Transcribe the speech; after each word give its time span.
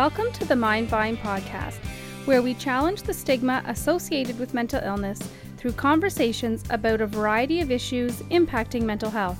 Welcome 0.00 0.32
to 0.32 0.46
the 0.46 0.54
Mindvine 0.54 1.18
podcast, 1.18 1.76
where 2.24 2.40
we 2.40 2.54
challenge 2.54 3.02
the 3.02 3.12
stigma 3.12 3.62
associated 3.66 4.38
with 4.38 4.54
mental 4.54 4.82
illness 4.82 5.20
through 5.58 5.72
conversations 5.72 6.64
about 6.70 7.02
a 7.02 7.06
variety 7.06 7.60
of 7.60 7.70
issues 7.70 8.22
impacting 8.30 8.84
mental 8.84 9.10
health. 9.10 9.38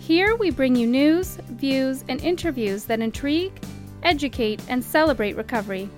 Here 0.00 0.34
we 0.34 0.50
bring 0.50 0.74
you 0.74 0.88
news, 0.88 1.38
views, 1.50 2.02
and 2.08 2.20
interviews 2.22 2.86
that 2.86 2.98
intrigue, 2.98 3.52
educate, 4.02 4.60
and 4.68 4.82
celebrate 4.82 5.36
recovery. 5.36 5.88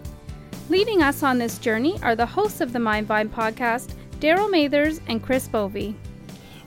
Leading 0.69 1.01
us 1.01 1.23
on 1.23 1.39
this 1.39 1.57
journey 1.57 1.99
are 2.03 2.15
the 2.15 2.27
hosts 2.27 2.61
of 2.61 2.75
the 2.75 2.79
Mindvine 2.79 3.31
podcast, 3.31 3.95
Daryl 4.19 4.51
Mathers 4.51 5.01
and 5.07 5.23
Chris 5.23 5.49
Bovey. 5.49 5.97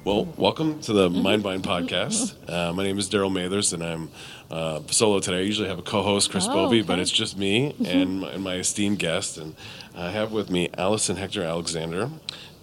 Well, 0.04 0.26
welcome 0.38 0.82
to 0.82 0.92
the 0.92 1.08
Mindvine 1.10 1.62
podcast. 1.62 2.36
Uh, 2.50 2.74
my 2.74 2.84
name 2.84 3.00
is 3.00 3.10
Daryl 3.10 3.32
Mathers, 3.32 3.72
and 3.72 3.82
I'm 3.82 4.12
uh, 4.52 4.82
solo 4.88 5.20
today. 5.22 5.38
I 5.38 5.42
usually 5.42 5.70
have 5.70 5.80
a 5.80 5.84
co-host, 5.84 6.30
Chris 6.30 6.46
Oh, 6.50 6.54
Bovey, 6.54 6.80
okay. 6.80 6.88
but 6.88 7.00
it's 7.00 7.10
just 7.12 7.38
me 7.38 7.74
and 7.86 8.20
my, 8.20 8.32
and 8.32 8.44
my 8.44 8.56
esteemed 8.56 9.00
guest. 9.00 9.38
And 9.38 9.56
I 9.96 10.10
have 10.12 10.34
with 10.34 10.50
me 10.50 10.70
Allison 10.78 11.16
Hector 11.16 11.44
Alexander. 11.44 12.10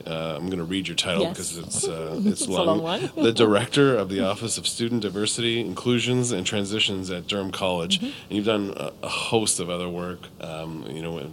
Uh, 0.06 0.34
I'm 0.36 0.46
going 0.46 0.58
to 0.58 0.64
read 0.64 0.86
your 0.88 0.94
title 0.96 1.22
Yes. 1.22 1.32
because 1.32 1.58
it's 1.58 1.88
uh, 1.88 2.20
it's, 2.26 2.46
a 2.46 2.50
long. 2.50 2.66
long 2.66 2.82
one. 2.82 3.10
the 3.16 3.32
director 3.32 3.96
of 3.96 4.10
the 4.10 4.20
Office 4.20 4.58
of 4.58 4.66
Student 4.66 5.00
Diversity, 5.02 5.60
Inclusions, 5.60 6.32
and 6.32 6.46
Transitions 6.46 7.10
at 7.10 7.26
Durham 7.26 7.50
College, 7.50 8.00
Mm-hmm. 8.00 8.06
and 8.28 8.36
you've 8.36 8.46
done 8.46 8.74
a, 8.76 8.92
a 9.02 9.08
host 9.08 9.60
of 9.60 9.70
other 9.70 9.88
work. 9.88 10.20
Um, 10.42 10.84
you 10.90 11.00
know. 11.00 11.30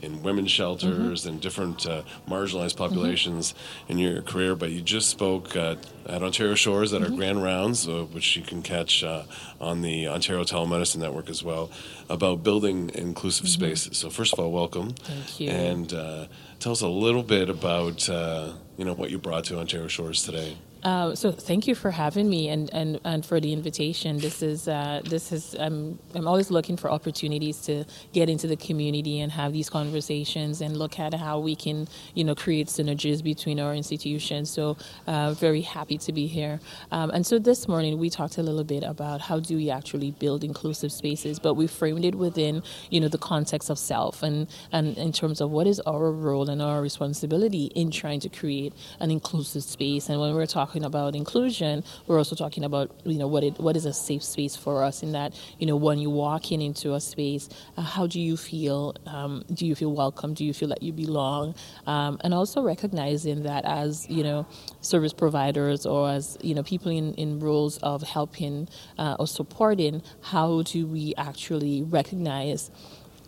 In, 0.00 0.22
women's 0.22 0.50
shelters 0.50 1.22
Mm-hmm. 1.22 1.28
and 1.28 1.40
different 1.40 1.86
uh, 1.86 2.02
marginalized 2.28 2.76
populations 2.76 3.54
in 3.88 3.98
your 3.98 4.22
career, 4.22 4.54
but 4.54 4.70
you 4.70 4.80
just 4.80 5.08
spoke 5.10 5.56
uh, 5.56 5.76
at 6.06 6.22
Ontario 6.22 6.54
Shores 6.54 6.92
Mm-hmm. 6.92 7.04
at 7.04 7.10
our 7.10 7.16
grand 7.16 7.42
rounds, 7.42 7.88
uh, 7.88 8.04
which 8.12 8.36
you 8.36 8.42
can 8.42 8.62
catch 8.62 9.02
uh, 9.04 9.22
on 9.60 9.82
the 9.82 10.06
Ontario 10.08 10.44
Telemedicine 10.44 10.98
Network 10.98 11.28
as 11.28 11.42
well, 11.42 11.70
about 12.08 12.42
building 12.42 12.90
inclusive 12.94 13.48
spaces. 13.48 13.96
So, 13.98 14.08
first 14.10 14.32
of 14.32 14.38
all, 14.40 14.52
welcome. 14.52 14.92
Mm-hmm. 14.92 15.12
Thank 15.12 15.40
you. 15.40 15.50
And 15.50 15.92
uh, 15.92 16.26
tell 16.60 16.72
us 16.72 16.80
a 16.82 16.88
little 16.88 17.22
bit 17.22 17.48
about 17.50 18.08
uh, 18.08 18.52
you 18.76 18.84
know 18.84 18.94
what 18.94 19.10
you 19.10 19.18
brought 19.18 19.44
to 19.46 19.58
Ontario 19.58 19.88
Shores 19.88 20.22
today. 20.22 20.56
Uh, 20.84 21.14
so 21.14 21.32
thank 21.32 21.66
you 21.66 21.74
for 21.74 21.90
having 21.90 22.28
me 22.30 22.48
and, 22.48 22.72
and, 22.74 23.00
and 23.04 23.26
for 23.26 23.40
the 23.40 23.52
invitation. 23.52 24.18
This 24.18 24.42
is 24.42 24.68
uh, 24.68 25.02
this 25.04 25.32
is 25.32 25.54
I'm 25.60 25.98
I'm 26.14 26.26
always 26.28 26.50
looking 26.50 26.76
for 26.76 26.90
opportunities 26.90 27.60
to 27.62 27.84
get 28.12 28.30
into 28.30 28.46
the 28.46 28.56
community 28.56 29.20
and 29.20 29.32
have 29.32 29.52
these 29.52 29.70
conversations 29.70 30.60
and 30.62 30.76
look 30.76 30.98
at 30.98 31.14
how 31.14 31.40
we 31.40 31.56
can 31.56 31.88
you 32.14 32.24
know 32.24 32.34
create 32.34 32.68
synergies 32.68 33.22
between 33.22 33.60
our 33.60 33.74
institutions. 33.74 34.50
So 34.50 34.76
uh, 35.06 35.34
very 35.34 35.62
happy 35.62 35.98
to 35.98 36.12
be 36.12 36.26
here. 36.26 36.60
Um, 36.92 37.10
and 37.10 37.26
so 37.26 37.38
this 37.38 37.68
morning 37.68 37.98
we 37.98 38.10
talked 38.10 38.38
a 38.38 38.42
little 38.42 38.64
bit 38.64 38.84
about 38.84 39.20
how 39.20 39.40
do 39.40 39.56
we 39.56 39.70
actually 39.70 40.12
build 40.12 40.44
inclusive 40.44 40.92
spaces, 40.92 41.38
but 41.38 41.54
we 41.54 41.66
framed 41.66 42.04
it 42.04 42.14
within 42.14 42.62
you 42.90 43.00
know 43.00 43.08
the 43.08 43.18
context 43.18 43.70
of 43.70 43.78
self 43.78 44.22
and 44.22 44.48
and 44.72 44.96
in 44.98 45.12
terms 45.12 45.40
of 45.40 45.50
what 45.50 45.66
is 45.66 45.80
our 45.80 46.12
role 46.12 46.48
and 46.48 46.62
our 46.62 46.80
responsibility 46.80 47.66
in 47.74 47.90
trying 47.90 48.20
to 48.20 48.28
create 48.30 48.72
an 49.00 49.10
inclusive 49.10 49.64
space. 49.64 50.08
And 50.08 50.20
when 50.20 50.34
we're 50.34 50.46
talking 50.46 50.67
about 50.76 51.14
inclusion, 51.14 51.84
we're 52.06 52.18
also 52.18 52.36
talking 52.36 52.64
about 52.64 52.90
you 53.04 53.18
know 53.18 53.26
what 53.26 53.44
it 53.44 53.58
what 53.58 53.76
is 53.76 53.84
a 53.84 53.92
safe 53.92 54.22
space 54.22 54.56
for 54.56 54.82
us 54.84 55.02
in 55.02 55.12
that 55.12 55.34
you 55.58 55.66
know 55.66 55.76
when 55.76 55.98
you 55.98 56.10
walk 56.10 56.52
in 56.52 56.60
into 56.60 56.94
a 56.94 57.00
space, 57.00 57.48
uh, 57.76 57.82
how 57.82 58.06
do 58.06 58.20
you 58.20 58.36
feel? 58.36 58.94
Um, 59.06 59.44
do 59.52 59.66
you 59.66 59.74
feel 59.74 59.92
welcome? 59.92 60.34
Do 60.34 60.44
you 60.44 60.52
feel 60.52 60.68
that 60.68 60.82
you 60.82 60.92
belong? 60.92 61.54
Um, 61.86 62.18
and 62.22 62.34
also 62.34 62.62
recognizing 62.62 63.42
that 63.44 63.64
as 63.64 64.08
you 64.08 64.22
know 64.22 64.46
service 64.80 65.12
providers 65.12 65.86
or 65.86 66.10
as 66.10 66.38
you 66.42 66.54
know 66.54 66.62
people 66.62 66.90
in, 66.90 67.14
in 67.14 67.40
roles 67.40 67.78
of 67.78 68.02
helping 68.02 68.68
uh, 68.98 69.16
or 69.18 69.26
supporting, 69.26 70.02
how 70.22 70.62
do 70.62 70.86
we 70.86 71.14
actually 71.16 71.82
recognize? 71.82 72.70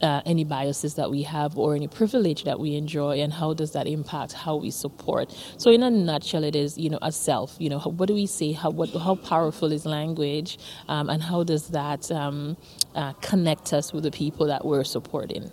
Uh, 0.03 0.23
any 0.25 0.45
biases 0.45 0.95
that 0.95 1.11
we 1.11 1.23
have 1.23 1.59
or 1.59 1.75
any 1.75 1.89
privilege 1.89 2.45
that 2.45 2.59
we 2.59 2.75
enjoy 2.75 3.21
and 3.21 3.33
how 3.33 3.53
does 3.53 3.73
that 3.73 3.87
impact 3.87 4.33
how 4.33 4.57
we 4.57 4.71
support 4.71 5.35
so 5.59 5.71
in 5.71 5.83
a 5.83 5.91
nutshell 5.91 6.45
it 6.45 6.57
is 6.57 6.79
you 6.79 6.91
know 6.91 6.99
a 7.03 7.13
self 7.13 7.57
you 7.59 7.69
know 7.69 7.79
how, 7.79 7.91
what 7.91 8.07
do 8.07 8.15
we 8.15 8.27
say 8.27 8.53
how 8.53 8.71
what 8.71 8.91
how 8.91 9.15
powerful 9.15 9.73
is 9.73 9.85
language 9.85 10.59
um, 10.89 11.11
and 11.11 11.23
how 11.23 11.43
does 11.43 11.69
that 11.69 12.11
um, 12.11 12.57
uh, 12.95 13.13
connect 13.15 13.73
us 13.73 13.93
with 13.93 14.05
the 14.05 14.11
people 14.11 14.47
that 14.47 14.65
we're 14.65 14.85
supporting 14.85 15.51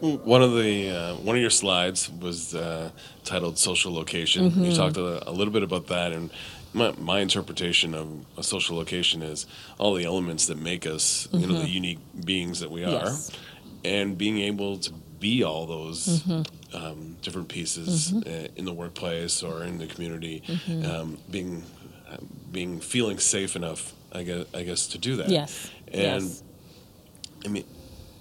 One 0.00 0.42
of 0.42 0.52
the 0.54 0.90
uh, 0.90 1.14
one 1.28 1.36
of 1.36 1.40
your 1.40 1.50
slides 1.50 2.10
was 2.10 2.54
uh, 2.54 2.90
titled 3.24 3.56
"Social 3.56 3.94
Location." 3.94 4.50
Mm-hmm. 4.50 4.64
You 4.64 4.72
talked 4.74 4.98
a, 4.98 5.26
a 5.26 5.32
little 5.32 5.52
bit 5.52 5.62
about 5.62 5.86
that, 5.86 6.12
and 6.12 6.30
my, 6.74 6.92
my 6.98 7.20
interpretation 7.20 7.94
of 7.94 8.08
a 8.36 8.42
social 8.42 8.76
location 8.76 9.22
is 9.22 9.46
all 9.78 9.94
the 9.94 10.04
elements 10.04 10.46
that 10.48 10.58
make 10.58 10.86
us, 10.86 11.28
you 11.32 11.46
know, 11.46 11.60
the 11.60 11.68
unique 11.68 12.00
beings 12.24 12.60
that 12.60 12.70
we 12.70 12.84
are, 12.84 12.88
Mm-hmm. 12.88 13.04
Yes. 13.06 13.30
And 13.84 14.16
being 14.18 14.38
able 14.38 14.78
to 14.78 14.92
be 15.20 15.42
all 15.44 15.66
those 15.66 16.22
Mm-hmm. 16.22 16.76
um, 16.76 17.16
different 17.22 17.48
pieces 17.48 18.12
uh, 18.12 18.48
in 18.56 18.64
the 18.64 18.72
workplace 18.72 19.42
or 19.42 19.62
in 19.64 19.78
the 19.78 19.86
community, 19.86 20.42
Mm-hmm. 20.46 20.90
um, 20.90 21.18
being 21.30 21.62
uh, 22.10 22.16
being 22.52 22.80
feeling 22.80 23.18
safe 23.18 23.56
enough, 23.56 23.92
I 24.12 24.22
guess, 24.24 24.44
I 24.54 24.62
guess, 24.62 24.86
to 24.88 24.98
do 24.98 25.16
that. 25.16 25.28
yes 25.28 25.70
and. 25.88 26.22
yes 26.24 26.42
I 27.44 27.48
mean, 27.48 27.64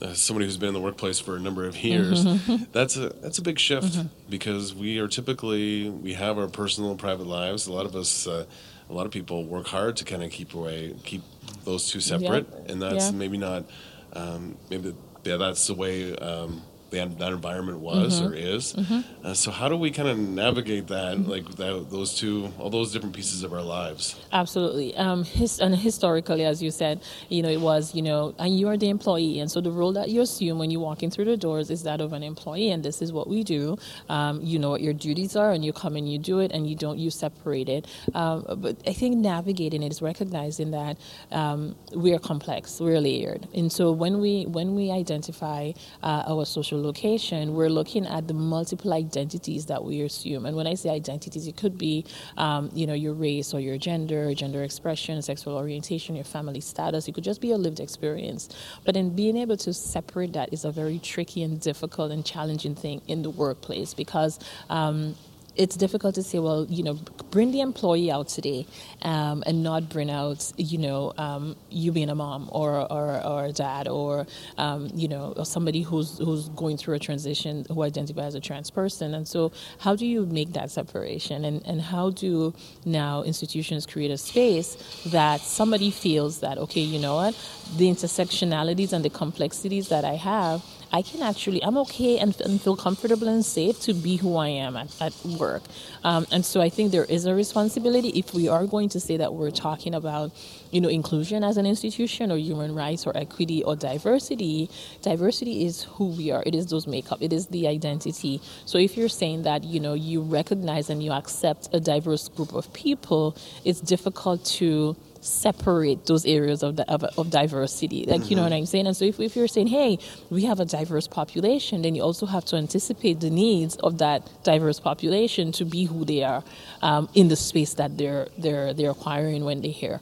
as 0.02 0.22
somebody 0.22 0.46
who's 0.46 0.57
been 0.57 0.68
in 0.68 0.73
the 0.73 0.81
workplace 0.81 1.18
for 1.18 1.38
a 1.38 1.40
number 1.40 1.66
of 1.66 1.78
years, 1.78 2.25
Mm-hmm. 2.25 2.63
that's 2.73 2.97
a 2.97 3.07
that's 3.23 3.38
a 3.38 3.41
big 3.41 3.57
shift 3.57 3.97
because 4.29 4.75
we 4.75 5.00
are 5.00 5.07
typically 5.07 5.90
we 5.90 6.13
have 6.13 6.38
our 6.38 6.47
personal 6.47 6.96
private 6.97 7.25
lives. 7.25 7.68
A 7.68 7.72
lot 7.72 7.85
of 7.85 7.96
us, 7.96 8.28
uh, 8.28 8.44
a 8.90 8.94
lot 8.94 9.06
of 9.06 9.13
people 9.13 9.46
work 9.46 9.68
hard 9.68 9.96
to 9.97 10.03
kind 10.03 10.22
of 10.23 10.29
keep 10.29 10.53
away, 10.56 10.94
keep 11.06 11.22
those 11.63 11.90
two 11.90 12.02
separate, 12.02 12.46
and 12.68 12.81
that's 12.81 13.13
maybe 13.13 13.38
not 13.38 13.63
um, 14.12 14.57
maybe 14.69 14.94
yeah, 15.23 15.38
that's 15.38 15.67
the 15.67 15.73
way. 15.73 16.16
Um, 16.16 16.63
the, 16.93 17.05
that 17.21 17.31
environment 17.39 17.79
was 17.79 17.93
Mm-hmm. 18.13 18.27
or 18.27 18.35
is. 18.35 18.75
Uh, 19.23 19.33
so 19.33 19.49
how 19.59 19.67
do 19.71 19.77
we 19.85 19.89
kind 19.97 20.09
of 20.09 20.17
navigate 20.17 20.87
that, 20.87 21.13
like 21.33 21.47
that, 21.61 21.87
those 21.89 22.11
two, 22.19 22.51
all 22.59 22.69
those 22.69 22.91
different 22.93 23.15
pieces 23.15 23.43
of 23.43 23.51
our 23.57 23.61
lives? 23.61 24.03
Absolutely. 24.31 24.89
Um, 24.95 25.23
his, 25.23 25.59
and 25.59 25.75
historically, 25.75 26.43
as 26.45 26.61
you 26.61 26.71
said, 26.71 27.01
you 27.29 27.41
know, 27.43 27.49
it 27.49 27.61
was, 27.61 27.95
you 27.97 28.01
know, 28.01 28.35
and 28.39 28.51
you 28.59 28.67
are 28.71 28.77
the 28.77 28.89
employee. 28.89 29.39
And 29.41 29.49
so 29.49 29.61
the 29.61 29.71
role 29.71 29.93
that 29.93 30.09
you 30.09 30.21
assume 30.21 30.59
when 30.59 30.69
you're 30.71 30.81
walking 30.81 31.09
through 31.09 31.25
the 31.25 31.37
doors 31.37 31.69
is 31.69 31.83
that 31.83 31.99
of 32.01 32.13
an 32.13 32.23
employee. 32.23 32.71
And 32.71 32.83
this 32.83 33.01
is 33.01 33.11
what 33.11 33.27
we 33.27 33.43
do. 33.43 33.77
Um, 34.09 34.41
you 34.41 34.59
know 34.59 34.69
what 34.69 34.81
your 34.81 34.93
duties 34.93 35.35
are, 35.35 35.51
and 35.51 35.63
you 35.65 35.73
come 35.73 35.95
and 35.95 36.05
you 36.11 36.19
do 36.19 36.39
it, 36.39 36.51
and 36.51 36.67
you 36.69 36.75
don't, 36.75 36.99
you 36.99 37.09
separate 37.09 37.69
it. 37.69 37.87
Um, 38.13 38.45
but 38.57 38.77
I 38.85 38.93
think 38.93 39.17
navigating 39.17 39.81
it 39.83 39.91
is 39.91 40.01
recognizing 40.01 40.71
that 40.71 40.97
um, 41.31 41.75
we 41.95 42.13
are 42.13 42.19
complex, 42.19 42.79
we're 42.79 42.99
layered. 42.99 43.47
And 43.53 43.71
so 43.71 43.91
when 43.91 44.19
we, 44.19 44.45
when 44.45 44.75
we 44.75 44.91
identify 44.91 45.71
uh, 46.01 46.23
our 46.27 46.45
social 46.45 46.79
location, 46.83 47.53
we're 47.53 47.69
looking 47.69 48.05
at 48.05 48.27
the 48.27 48.33
multiple 48.33 48.94
identities 48.94 49.66
that 49.67 49.83
we 49.83 50.01
assume. 50.01 50.45
And 50.45 50.55
when 50.55 50.67
I 50.67 50.75
say 50.75 50.89
identities, 50.89 51.47
it 51.47 51.57
could 51.57 51.77
be, 51.77 52.05
um, 52.38 52.69
you 52.73 52.85
know, 52.85 52.94
your 52.94 53.13
race 53.13 53.53
or 53.53 53.59
your 53.59 53.77
gender, 53.77 54.33
gender 54.33 54.63
expression, 54.63 55.22
sexual 55.22 55.55
orientation, 55.55 56.16
your 56.16 56.25
family 56.25 56.61
status. 56.61 57.07
It 57.07 57.13
could 57.13 57.23
just 57.23 57.41
be 57.41 57.51
a 57.51 57.57
lived 57.57 57.79
experience. 57.79 58.49
But 58.85 58.95
in 58.95 59.16
being 59.16 59.38
able 59.38 59.57
to 59.57 59.73
separate 59.73 60.33
that 60.33 60.53
is 60.53 60.66
a 60.66 60.72
very 60.72 60.99
tricky 60.99 61.43
and 61.43 61.59
difficult 61.59 62.11
and 62.11 62.25
challenging 62.25 62.75
thing 62.75 63.01
in 63.07 63.23
the 63.23 63.29
workplace 63.29 63.93
because. 63.93 64.39
Um, 64.69 65.16
it's 65.56 65.75
difficult 65.75 66.16
to 66.16 66.24
say, 66.24 66.40
well, 66.40 66.66
you 66.69 66.84
know, 66.84 66.96
bring 67.30 67.52
the 67.52 67.62
employee 67.62 68.12
out 68.12 68.28
today 68.28 68.66
um, 69.03 69.44
and 69.46 69.64
not 69.64 69.90
bring 69.90 70.09
out, 70.09 70.52
you 70.58 70.78
know, 70.78 71.14
um, 71.18 71.56
you 71.69 71.91
being 71.91 72.09
a 72.09 72.16
mom 72.16 72.50
or, 72.52 72.91
or, 72.91 73.23
or 73.26 73.46
a 73.46 73.52
dad 73.52 73.88
or, 73.88 74.26
um, 74.58 74.90
you 74.94 75.08
know, 75.08 75.34
or 75.38 75.46
somebody 75.46 75.82
who's, 75.82 76.17
who's 76.17 76.50
going 76.50 76.78
through 76.78 76.96
a 76.96 77.00
transition 77.00 77.66
who 77.70 77.84
identifies 77.84 78.28
as 78.28 78.35
a 78.35 78.40
trans 78.40 78.70
person. 78.72 79.14
And 79.14 79.28
so, 79.28 79.52
how 79.79 79.96
do 79.96 80.05
you 80.05 80.26
make 80.26 80.53
that 80.53 80.72
separation? 80.72 81.46
And, 81.46 81.66
and 81.66 81.82
how 81.82 82.09
do 82.09 82.53
now 82.85 83.23
institutions 83.23 83.85
create 83.85 84.11
a 84.11 84.17
space 84.17 84.76
that 85.08 85.41
somebody 85.41 85.91
feels 85.91 86.40
that, 86.40 86.58
okay, 86.58 86.82
you 86.82 86.99
know 86.99 87.16
what, 87.16 87.35
the 87.78 87.90
intersectionalities 87.90 88.94
and 88.94 89.06
the 89.06 89.09
complexities 89.09 89.90
that 89.90 90.06
I 90.06 90.16
have 90.16 90.64
I 90.93 91.01
can 91.01 91.23
actually, 91.23 91.63
I'm 91.63 91.75
okay 91.79 92.19
and, 92.19 92.40
and 92.41 92.61
feel 92.61 92.78
comfortable 92.78 93.28
and 93.28 93.43
safe 93.43 93.79
to 93.81 93.95
be 93.95 94.17
who 94.17 94.37
I 94.37 94.49
am 94.49 94.78
at, 94.78 94.95
at 95.01 95.13
work. 95.25 95.63
Um, 96.03 96.28
and 96.31 96.45
so 96.45 96.61
I 96.61 96.69
think 96.69 96.91
there 96.91 97.05
is 97.05 97.25
a 97.25 97.34
responsibility 97.34 98.09
if 98.09 98.31
we 98.31 98.47
are 98.47 98.67
going 98.67 98.90
to 98.90 98.99
say 98.99 99.17
that 99.17 99.34
we're 99.34 99.49
talking 99.49 99.95
about, 99.95 100.31
you 100.69 100.79
know, 100.79 100.90
inclusion 100.90 101.43
as 101.43 101.57
an 101.57 101.66
institution 101.66 102.31
or 102.31 102.37
human 102.37 102.75
rights 102.75 103.07
or 103.07 103.17
equity 103.17 103.63
or 103.63 103.75
diversity. 103.75 104.69
Diversity 105.01 105.66
is 105.66 105.81
who 105.95 106.09
we 106.09 106.29
are. 106.29 106.43
It 106.45 106.53
is 106.53 106.67
those 106.67 106.85
makeup. 106.85 107.17
It 107.22 107.34
is 107.34 107.47
the 107.47 107.67
identity. 107.67 108.39
So 108.66 108.78
if 108.78 108.96
you're 108.96 109.09
saying 109.09 109.43
that, 109.43 109.63
you 109.63 109.79
know, 109.79 109.96
you 109.96 110.22
recognize 110.22 110.91
and 110.91 111.01
you 111.01 111.11
accept 111.11 111.69
a 111.73 111.79
diverse 111.79 112.29
group 112.29 112.53
of 112.53 112.72
people, 112.72 113.35
it's 113.66 113.81
difficult 113.81 114.46
to 114.46 114.96
separate 115.23 116.05
those 116.05 116.25
areas 116.25 116.64
of, 116.64 116.75
the, 116.75 116.90
of, 116.91 117.03
of 117.17 117.29
diversity. 117.29 118.05
Like, 118.05 118.29
you 118.29 118.35
know 118.35 118.43
what 118.43 118.53
I'm 118.53 118.66
saying? 118.66 118.87
And 118.87 118.96
so 118.96 119.05
if, 119.05 119.20
if 119.20 119.35
you're 119.35 119.47
saying, 119.47 119.67
hey, 119.67 119.99
we 120.29 120.46
have 120.46 120.59
a 120.59 120.66
diverse 120.66 121.08
population, 121.08 121.81
then 121.81 121.96
you 121.96 122.02
also 122.03 122.25
have 122.25 122.46
to 122.46 122.55
anticipate 122.55 123.20
the 123.20 123.29
needs 123.29 123.75
of 123.78 123.97
that 123.99 124.29
diverse 124.43 124.79
population 124.79 125.52
to 125.53 125.66
be 125.66 125.85
who 125.85 126.05
they 126.05 126.23
are 126.23 126.43
um, 126.81 127.09
in 127.14 127.28
the 127.28 127.35
space 127.35 127.73
that 127.75 127.97
they're, 127.97 128.28
they're, 128.37 128.73
they're 128.73 128.91
acquiring 128.91 129.43
when 129.46 129.61
they're 129.61 129.72
here. 129.72 130.02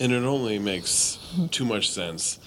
And 0.00 0.12
it 0.12 0.24
only 0.24 0.58
makes 0.58 1.18
too 1.52 1.64
much 1.64 1.90
sense 1.90 2.40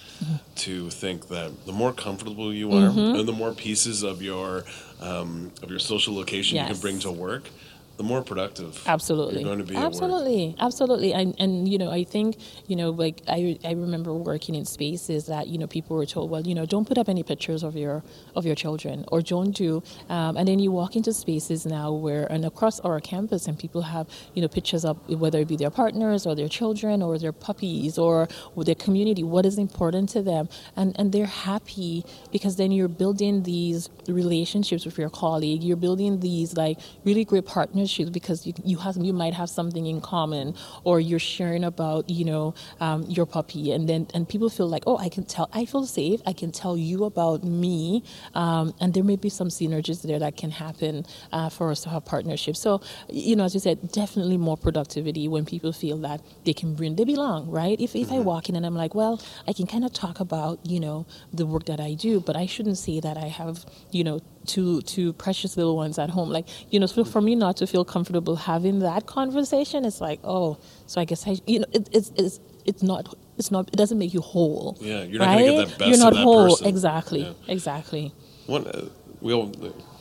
to 0.55 0.89
think 0.89 1.27
that 1.29 1.65
the 1.65 1.71
more 1.71 1.94
comfortable 1.94 2.53
you 2.53 2.71
are, 2.73 2.89
Mm-hmm. 2.89 3.19
and 3.19 3.27
the 3.27 3.33
more 3.33 3.53
pieces 3.53 4.03
of 4.03 4.21
your 4.21 4.63
um, 4.99 5.51
of 5.61 5.69
your 5.69 5.79
social 5.79 6.15
location 6.15 6.57
you 6.57 6.65
can 6.65 6.77
bring 6.81 6.99
to 6.99 7.11
work, 7.11 7.49
the 7.97 8.03
more 8.03 8.21
productive 8.21 8.81
Absolutely. 8.85 9.41
you're 9.41 9.44
going 9.44 9.57
to 9.57 9.65
be. 9.65 9.75
Absolutely. 9.75 10.55
Absolutely. 10.59 11.13
And 11.13 11.35
and 11.39 11.67
you 11.67 11.79
know, 11.79 11.89
I 11.89 12.03
think, 12.03 12.38
you 12.67 12.75
know, 12.75 12.91
like 12.91 13.23
I 13.27 13.57
I 13.65 13.71
remember 13.71 14.13
working 14.13 14.53
in 14.53 14.65
spaces 14.65 15.25
that, 15.25 15.47
you 15.47 15.57
know, 15.57 15.65
people 15.67 15.97
were 15.97 16.05
told, 16.05 16.29
well, 16.29 16.45
you 16.45 16.53
know, 16.53 16.65
don't 16.65 16.88
put 16.88 16.97
up 16.99 17.09
any 17.09 17.23
pictures 17.23 17.63
of 17.63 17.75
your 17.75 18.03
of 18.35 18.45
your 18.45 18.55
children 18.55 19.03
or 19.11 19.21
don't 19.21 19.51
do 19.51 19.81
um, 20.09 20.38
and 20.38 20.47
then 20.47 20.59
you 20.59 20.71
walk 20.71 20.95
into 20.95 21.11
spaces 21.11 21.65
now 21.65 21.91
where 21.91 22.31
and 22.31 22.45
across 22.45 22.79
our 22.81 22.99
campus 22.99 23.47
and 23.47 23.57
people 23.57 23.81
have, 23.81 24.07
you 24.35 24.41
know, 24.44 24.47
pictures 24.47 24.85
up 24.85 25.09
whether 25.09 25.39
it 25.39 25.47
be 25.47 25.55
their 25.55 25.71
partners 25.71 26.27
or 26.27 26.35
their 26.35 26.47
children 26.47 27.01
or 27.01 27.17
their 27.17 27.31
puppies 27.31 27.97
or 27.97 28.27
with 28.53 28.67
their 28.67 28.75
community, 28.75 29.23
what 29.23 29.45
is 29.45 29.57
important 29.57 30.09
to 30.09 30.21
them. 30.21 30.49
And 30.75 30.95
and 30.99 31.11
they're 31.11 31.25
happy 31.25 32.05
because 32.31 32.57
then 32.57 32.71
you're 32.71 32.88
building 32.88 33.44
these 33.44 33.89
relationships 34.07 34.85
with 34.85 34.99
your 34.99 35.09
colleague. 35.09 35.63
You're 35.63 35.77
building 35.77 36.19
these 36.19 36.55
like 36.55 36.77
really 37.03 37.25
great 37.25 37.45
partnerships 37.87 38.11
because 38.11 38.45
you 38.45 38.53
you 38.63 38.77
have 38.77 38.97
you 38.97 39.13
might 39.13 39.33
have 39.33 39.49
something 39.49 39.85
in 39.85 40.01
common 40.01 40.53
or 40.83 40.99
you're 40.99 41.19
sharing 41.19 41.63
about 41.63 42.09
you 42.09 42.25
know 42.25 42.53
um, 42.79 43.03
your 43.07 43.25
puppy 43.25 43.71
and 43.71 43.87
then 43.87 44.07
and 44.13 44.27
people 44.27 44.49
feel 44.49 44.67
like 44.67 44.83
oh 44.87 44.97
I 44.97 45.09
can 45.09 45.23
tell 45.23 45.49
I 45.53 45.65
feel 45.65 45.85
safe 45.85 46.21
I 46.25 46.33
can 46.33 46.51
tell 46.51 46.75
you 46.77 47.05
about 47.05 47.43
me 47.43 48.03
um, 48.35 48.73
and 48.79 48.93
there 48.93 49.03
may 49.03 49.15
be 49.15 49.29
some 49.29 49.49
synergies 49.49 50.01
there 50.01 50.19
that 50.19 50.35
can 50.35 50.51
happen 50.51 51.05
uh, 51.31 51.49
for 51.49 51.71
us 51.71 51.81
to 51.83 51.89
have 51.89 52.05
partnerships. 52.05 52.59
So 52.59 52.81
you 53.09 53.35
know 53.35 53.45
as 53.45 53.53
you 53.53 53.59
said 53.59 53.91
definitely 53.91 54.37
more 54.37 54.57
productivity 54.57 55.27
when 55.27 55.45
people 55.45 55.71
feel 55.73 55.97
that 56.07 56.21
they 56.45 56.53
can 56.53 56.75
bring 56.75 56.95
they 56.95 57.05
belong 57.05 57.49
right. 57.49 57.79
If 57.79 57.95
if 57.95 58.11
I 58.11 58.19
walk 58.19 58.49
in 58.49 58.55
and 58.55 58.65
I'm 58.65 58.75
like 58.75 58.95
well 58.95 59.21
I 59.47 59.53
can 59.53 59.67
kind 59.67 59.85
of 59.85 59.93
talk 59.93 60.19
about 60.19 60.59
you 60.65 60.79
know 60.79 61.05
the 61.33 61.45
work 61.45 61.65
that 61.65 61.79
I 61.79 61.93
do 61.93 62.19
but 62.19 62.35
I 62.35 62.45
shouldn't 62.45 62.77
say 62.77 62.99
that 62.99 63.17
I 63.17 63.27
have 63.27 63.65
you 63.91 64.03
know 64.03 64.19
two 64.47 64.81
two 64.81 65.13
precious 65.13 65.57
little 65.57 65.75
ones 65.75 65.99
at 65.99 66.09
home. 66.09 66.29
Like 66.29 66.47
you 66.71 66.79
know, 66.79 66.85
so 66.88 67.03
for 67.03 67.21
me 67.21 67.35
not 67.35 67.57
to 67.57 67.67
feel 67.67 67.85
comfortable 67.85 68.35
having 68.35 68.79
that 68.79 69.05
conversation, 69.05 69.85
it's 69.85 70.01
like 70.01 70.19
oh, 70.23 70.57
so 70.88 70.99
I 71.01 71.05
guess 71.05 71.27
I 71.27 71.38
you 71.45 71.59
know 71.59 71.65
it, 71.73 71.89
it's 71.91 72.11
it's 72.15 72.39
it's 72.65 72.81
not 72.83 73.13
it's 73.38 73.51
not 73.51 73.67
it 73.69 73.75
doesn't 73.75 73.97
make 73.99 74.13
you 74.13 74.21
whole. 74.21 74.77
Yeah, 74.81 75.03
you're 75.03 75.19
not 75.19 75.27
right? 75.27 75.45
gonna 75.45 75.51
get 75.65 75.67
that 75.69 75.77
best 75.79 75.89
You're 75.89 75.97
not 75.99 76.13
of 76.13 76.17
that 76.17 76.23
whole 76.23 76.49
person. 76.49 76.67
exactly 76.67 77.21
Yeah. 77.21 77.33
exactly. 77.47 78.13
One, 78.47 78.65
uh, 78.67 78.85
we 79.21 79.33
all, 79.33 79.51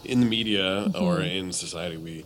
in 0.05 0.21
the 0.21 0.27
media 0.27 0.63
Mm-hmm. 0.89 1.03
or 1.05 1.21
in 1.21 1.53
society, 1.53 1.97
we 1.97 2.25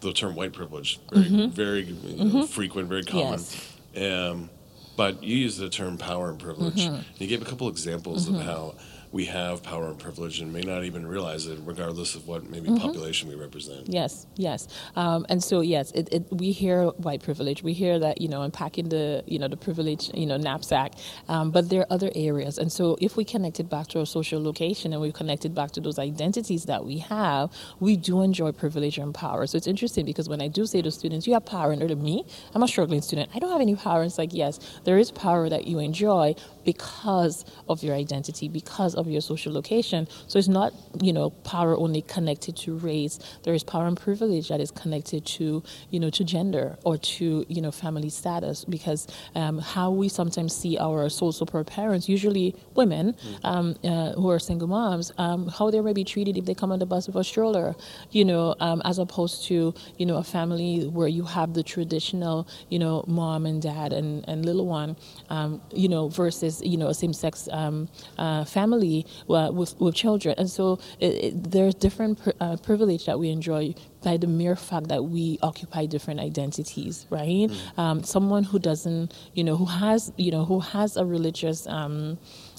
the 0.00 0.12
term 0.12 0.34
white 0.36 0.52
privilege 0.52 1.00
very 1.12 1.28
very 1.44 1.82
you 1.82 2.24
know, 2.24 2.46
frequent, 2.46 2.88
very 2.88 3.02
common. 3.04 3.38
Mm-hmm. 3.40 3.94
Yes. 3.94 4.30
Um, 4.30 4.50
but 4.96 5.22
you 5.22 5.36
use 5.36 5.56
the 5.56 5.68
term 5.68 5.96
power 5.96 6.28
and 6.30 6.38
privilege. 6.40 6.80
Mm-hmm. 6.86 6.94
And 6.94 7.20
you 7.20 7.26
gave 7.28 7.40
a 7.42 7.44
couple 7.44 7.68
examples 7.68 8.28
of 8.28 8.36
how 8.40 8.74
we 9.12 9.24
have 9.26 9.62
power 9.62 9.86
and 9.88 9.98
privilege 9.98 10.40
and 10.40 10.52
may 10.52 10.60
not 10.60 10.84
even 10.84 11.06
realize 11.06 11.46
it, 11.46 11.58
regardless 11.64 12.14
of 12.14 12.26
what 12.28 12.48
maybe 12.50 12.68
Mm-hmm. 12.68 12.86
population 12.86 13.28
we 13.30 13.34
represent. 13.34 13.88
Yes, 13.88 14.26
yes, 14.36 14.68
um, 14.96 15.24
and 15.30 15.42
so 15.42 15.60
yes, 15.60 15.90
it, 15.92 16.08
it, 16.12 16.24
we 16.30 16.52
hear 16.52 16.86
white 17.06 17.22
privilege. 17.22 17.62
We 17.62 17.72
hear 17.72 17.98
that 17.98 18.20
you 18.20 18.28
know 18.28 18.42
unpacking 18.42 18.90
the 18.90 19.24
you 19.26 19.38
know 19.38 19.48
the 19.48 19.56
privilege 19.56 20.10
you 20.14 20.26
know 20.26 20.36
knapsack, 20.36 20.92
um, 21.28 21.50
but 21.50 21.70
there 21.70 21.80
are 21.82 21.86
other 21.90 22.10
areas. 22.14 22.58
And 22.58 22.70
so 22.70 22.96
if 23.00 23.16
we 23.16 23.24
connect 23.24 23.58
it 23.60 23.70
back 23.70 23.86
to 23.88 24.00
our 24.00 24.06
social 24.06 24.42
location 24.42 24.92
and 24.92 25.00
we 25.00 25.12
connect 25.12 25.44
it 25.46 25.54
back 25.54 25.70
to 25.72 25.80
those 25.80 25.98
identities 25.98 26.64
that 26.66 26.84
we 26.84 26.98
have, 26.98 27.50
we 27.80 27.96
do 27.96 28.20
enjoy 28.22 28.52
privilege 28.52 28.98
and 28.98 29.14
power. 29.14 29.46
So 29.46 29.56
it's 29.56 29.66
interesting 29.66 30.04
because 30.04 30.28
when 30.28 30.42
I 30.42 30.48
do 30.48 30.66
say 30.66 30.82
to 30.82 30.90
students, 30.90 31.26
"You 31.26 31.34
have 31.34 31.46
power," 31.46 31.72
and 31.72 31.80
they're 31.80 31.88
to 31.88 31.96
me, 31.96 32.24
I'm 32.54 32.62
a 32.62 32.68
struggling 32.68 33.00
student. 33.02 33.30
I 33.34 33.38
don't 33.38 33.50
have 33.52 33.60
any 33.62 33.76
power. 33.76 34.02
It's 34.04 34.18
like 34.18 34.34
yes, 34.34 34.58
there 34.84 34.98
is 34.98 35.10
power 35.10 35.48
that 35.48 35.66
you 35.66 35.78
enjoy 35.78 36.34
because 36.72 37.36
of 37.72 37.82
your 37.82 37.94
identity, 38.04 38.46
because 38.60 38.92
of 39.00 39.04
your 39.08 39.22
social 39.22 39.52
location. 39.60 40.06
So 40.26 40.38
it's 40.38 40.52
not, 40.60 40.70
you 41.00 41.14
know, 41.16 41.30
power 41.54 41.72
only 41.84 42.02
connected 42.02 42.54
to 42.64 42.76
race. 42.76 43.18
There 43.44 43.54
is 43.58 43.64
power 43.64 43.86
and 43.86 43.98
privilege 44.08 44.46
that 44.50 44.60
is 44.60 44.70
connected 44.70 45.24
to, 45.36 45.62
you 45.92 45.98
know, 46.02 46.10
to 46.18 46.22
gender 46.34 46.76
or 46.84 46.98
to, 47.16 47.24
you 47.48 47.62
know, 47.62 47.72
family 47.84 48.10
status. 48.10 48.66
Because 48.76 49.06
um, 49.34 49.56
how 49.74 49.88
we 50.00 50.08
sometimes 50.20 50.52
see 50.54 50.76
our 50.78 51.08
sole 51.08 51.32
support 51.32 51.66
parents, 51.68 52.06
usually 52.06 52.54
women 52.74 53.16
um, 53.44 53.74
uh, 53.82 54.12
who 54.12 54.28
are 54.28 54.38
single 54.38 54.68
moms, 54.68 55.06
um, 55.16 55.48
how 55.48 55.70
they 55.70 55.80
may 55.80 55.94
be 55.94 56.04
treated 56.04 56.36
if 56.36 56.44
they 56.44 56.54
come 56.54 56.70
on 56.70 56.78
the 56.80 56.90
bus 56.92 57.06
with 57.06 57.16
a 57.16 57.24
stroller, 57.24 57.74
you 58.10 58.24
know, 58.26 58.54
um, 58.60 58.82
as 58.84 58.98
opposed 58.98 59.44
to, 59.48 59.72
you 59.96 60.04
know, 60.04 60.16
a 60.16 60.24
family 60.36 60.86
where 60.98 61.08
you 61.08 61.24
have 61.24 61.54
the 61.54 61.62
traditional, 61.62 62.46
you 62.68 62.78
know, 62.78 63.04
mom 63.06 63.46
and 63.46 63.62
dad 63.62 63.94
and, 63.94 64.28
and 64.28 64.44
little 64.44 64.66
one, 64.66 64.96
um, 65.30 65.62
you 65.72 65.88
know, 65.88 66.08
versus, 66.08 66.57
you 66.62 66.76
know, 66.76 66.88
a 66.88 66.94
same-sex 66.94 67.48
um, 67.52 67.88
uh, 68.18 68.44
family 68.44 69.06
uh, 69.28 69.50
with, 69.52 69.78
with 69.80 69.94
children. 69.94 70.34
And 70.38 70.50
so 70.50 70.78
it, 71.00 71.14
it, 71.24 71.50
there's 71.50 71.74
different 71.74 72.22
pr- 72.22 72.30
uh, 72.40 72.56
privilege 72.56 73.06
that 73.06 73.18
we 73.18 73.30
enjoy 73.30 73.74
by 74.02 74.16
the 74.16 74.26
mere 74.26 74.56
fact 74.56 74.88
that 74.88 75.04
we 75.04 75.38
occupy 75.42 75.86
different 75.86 76.20
identities, 76.20 77.06
right? 77.10 77.48
Um, 77.76 78.02
someone 78.04 78.44
who 78.44 78.58
doesn't, 78.58 79.12
you 79.34 79.42
know, 79.42 79.56
who 79.56 79.64
has, 79.64 80.12
you 80.16 80.30
know, 80.30 80.44
who 80.44 80.60
has 80.60 80.96
a 80.96 81.04
religious, 81.04 81.66
um, 81.66 82.18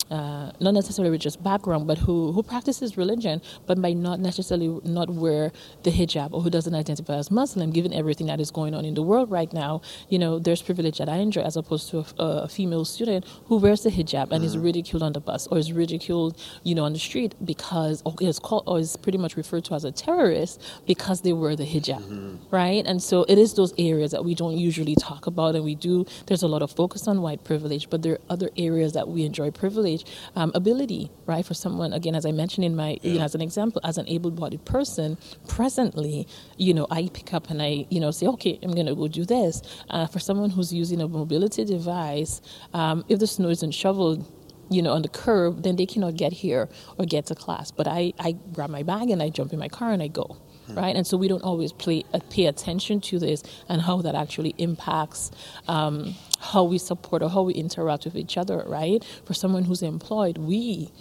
uh, 0.10 0.52
not 0.60 0.74
necessarily 0.74 1.10
religious 1.10 1.36
background, 1.36 1.88
but 1.88 1.98
who, 1.98 2.32
who 2.32 2.44
practices 2.44 2.98
religion, 2.98 3.42
but 3.68 3.78
might 3.78 3.98
not 3.98 4.20
necessarily 4.20 4.80
not 4.84 5.10
wear 5.10 5.52
the 5.84 5.92
hijab 5.92 6.34
or 6.34 6.42
who 6.42 6.50
doesn't 6.50 6.74
identify 6.74 7.16
as 7.16 7.30
Muslim, 7.32 7.72
given 7.72 7.94
everything 7.94 8.28
that 8.28 8.40
is 8.40 8.52
going 8.52 8.74
on 8.74 8.86
in 8.86 8.94
the 8.94 9.04
world 9.04 9.30
right 9.30 9.52
now, 9.54 9.82
you 10.10 10.20
know, 10.20 10.40
there's 10.40 10.62
privilege 10.62 10.98
that 10.98 11.10
I 11.10 11.18
enjoy 11.18 11.42
as 11.42 11.58
opposed 11.58 11.90
to 11.92 12.06
a, 12.18 12.24
a 12.24 12.48
female 12.48 12.86
student 12.86 13.26
who 13.46 13.58
wears 13.58 13.84
the 13.84 13.90
hijab 13.90 14.32
and 14.32 14.44
is 14.44 14.58
ridiculed 14.58 15.04
on 15.04 15.14
the 15.14 15.20
bus 15.20 15.48
or 15.48 15.58
is 15.58 15.72
ridiculed, 15.74 16.38
you 16.64 16.76
know, 16.76 16.84
on 16.84 16.94
the 16.94 17.00
street 17.00 17.36
because 17.44 18.02
or 18.06 18.16
is 18.22 18.40
called 18.40 18.64
or 18.66 18.80
is 18.80 18.96
pretty 18.98 19.18
much 19.18 19.36
referred 19.38 19.66
to 19.66 19.74
as 19.74 19.84
a 19.84 19.92
terrorist 19.92 20.62
because 20.88 21.22
they 21.22 21.34
wear 21.34 21.56
the 21.56 21.66
hijab, 21.66 22.40
right? 22.52 22.86
And 22.86 23.02
so 23.02 23.26
it 23.28 23.38
is 23.38 23.54
those 23.54 23.74
areas 23.78 24.12
that 24.12 24.24
we 24.24 24.36
don't 24.36 24.58
usually 24.58 24.96
talk 24.96 25.28
about, 25.28 25.56
and 25.56 25.64
we 25.64 25.76
do. 25.76 26.06
There's 26.26 26.44
a 26.44 26.48
lot 26.48 26.62
of 26.62 26.72
focus 26.72 27.08
on 27.08 27.22
white 27.22 27.44
privilege, 27.44 27.90
but 27.90 28.02
there 28.02 28.14
are 28.14 28.22
other 28.30 28.50
areas 28.58 28.94
that 28.94 29.08
we 29.08 29.26
enjoy 29.26 29.52
privilege, 29.52 29.89
um, 30.36 30.52
ability, 30.56 31.12
right? 31.26 31.46
For 31.46 31.54
someone, 31.54 31.94
again, 31.94 32.16
as 32.16 32.26
I 32.26 32.32
mentioned 32.32 32.66
in 32.66 32.76
my, 32.76 32.98
you 33.02 33.18
know, 33.18 33.26
as 33.26 33.36
an 33.36 33.42
example, 33.42 33.82
as 33.84 33.98
an 33.98 34.08
able-bodied 34.08 34.64
person, 34.66 35.18
presently, 35.48 36.28
you 36.58 36.74
know, 36.74 36.88
I 36.92 37.10
pick 37.14 37.34
up 37.34 37.50
and 37.50 37.62
I, 37.62 37.86
you 37.90 38.00
know, 38.00 38.12
say, 38.12 38.28
okay, 38.36 38.60
I'm 38.64 38.74
going 38.74 38.88
to 38.88 38.96
go 38.96 39.08
do 39.08 39.26
this. 39.26 39.62
Uh, 39.90 40.08
for 40.08 40.20
someone 40.20 40.50
who's 40.50 40.72
using 40.74 41.02
a 41.02 41.08
mobility 41.08 41.64
device, 41.66 42.42
um, 42.74 43.04
if 43.08 43.20
the 43.20 43.28
snow 43.28 43.50
isn't 43.50 43.72
shoveled, 43.72 44.26
you 44.70 44.82
know, 44.82 44.94
on 44.94 45.02
the 45.02 45.10
curb, 45.10 45.64
then 45.64 45.76
they 45.76 45.86
cannot 45.86 46.16
get 46.16 46.32
here 46.32 46.70
or 46.98 47.06
get 47.06 47.26
to 47.28 47.36
class. 47.36 47.72
But 47.72 47.88
I, 47.88 48.14
I 48.20 48.34
grab 48.54 48.70
my 48.70 48.84
bag 48.84 49.10
and 49.10 49.22
I 49.22 49.30
jump 49.30 49.52
in 49.54 49.60
my 49.60 49.70
car 49.70 49.92
and 49.92 50.02
I 50.04 50.08
go, 50.08 50.38
right? 50.76 50.96
And 50.96 51.06
so 51.06 51.18
we 51.18 51.28
don't 51.28 51.44
always 51.44 51.72
play, 51.72 52.04
uh, 52.14 52.20
pay 52.30 52.46
attention 52.46 53.02
to 53.02 53.20
this 53.20 53.44
and 53.68 53.82
how 53.82 54.02
that 54.02 54.16
actually 54.16 54.56
impacts 54.58 55.32
um, 55.68 56.16
how 56.40 56.64
we 56.64 56.78
support 56.78 57.22
or 57.22 57.30
how 57.30 57.42
we 57.44 57.54
interact 57.54 58.06
with 58.06 58.16
each 58.16 58.38
other, 58.38 58.64
right? 58.68 59.04
For 59.26 59.34
someone 59.34 59.66
who's 59.66 59.82
employed, 59.82 60.38
we 60.38 60.92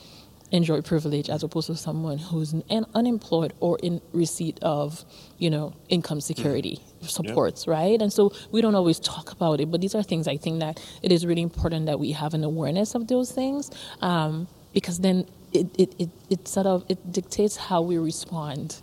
enjoy 0.51 0.81
privilege 0.81 1.29
as 1.29 1.43
opposed 1.43 1.67
to 1.67 1.77
someone 1.77 2.19
who's 2.19 2.55
un- 2.71 2.87
unemployed 2.95 3.53
or 3.61 3.79
in 3.83 4.01
receipt 4.13 4.59
of, 4.63 5.05
you 5.37 5.51
know, 5.51 5.75
income 5.89 6.21
security 6.21 6.81
supports, 7.03 7.67
right? 7.67 8.01
And 8.01 8.13
so 8.13 8.33
we 8.51 8.61
don't 8.61 8.75
always 8.75 8.99
talk 8.99 9.31
about 9.31 9.61
it, 9.61 9.71
but 9.71 9.81
these 9.81 9.95
are 9.95 10.03
things 10.03 10.27
I 10.27 10.37
think 10.37 10.61
that 10.61 10.81
it 11.03 11.13
is 11.13 11.27
really 11.27 11.43
important 11.43 11.87
that 11.87 12.01
we 12.01 12.13
have 12.13 12.35
an 12.35 12.45
awareness 12.45 12.95
of 12.95 13.09
those 13.09 13.31
things 13.31 13.71
um, 14.01 14.49
because 14.73 15.01
then 15.01 15.27
it, 15.53 15.67
it, 15.79 15.95
it, 15.99 16.11
it 16.31 16.49
sort 16.49 16.67
of 16.67 16.85
it 16.89 17.13
dictates 17.13 17.57
how 17.57 17.83
we 17.83 17.99
respond 17.99 18.81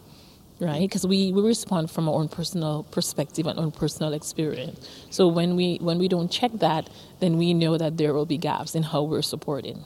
right 0.59 0.81
because 0.81 1.05
we, 1.05 1.31
we 1.33 1.41
respond 1.41 1.89
from 1.91 2.07
our 2.09 2.15
own 2.15 2.27
personal 2.29 2.83
perspective 2.91 3.45
and 3.47 3.59
own 3.59 3.71
personal 3.71 4.13
experience 4.13 4.79
so 5.09 5.27
when 5.27 5.55
we 5.55 5.77
when 5.81 5.97
we 6.00 6.07
don't 6.07 6.31
check 6.31 6.51
that 6.53 6.89
then 7.19 7.38
we 7.38 7.53
know 7.53 7.77
that 7.77 7.97
there 7.97 8.13
will 8.13 8.25
be 8.25 8.38
gaps 8.38 8.75
in 8.75 8.83
how 8.83 9.01
we're 9.03 9.21
supporting 9.21 9.83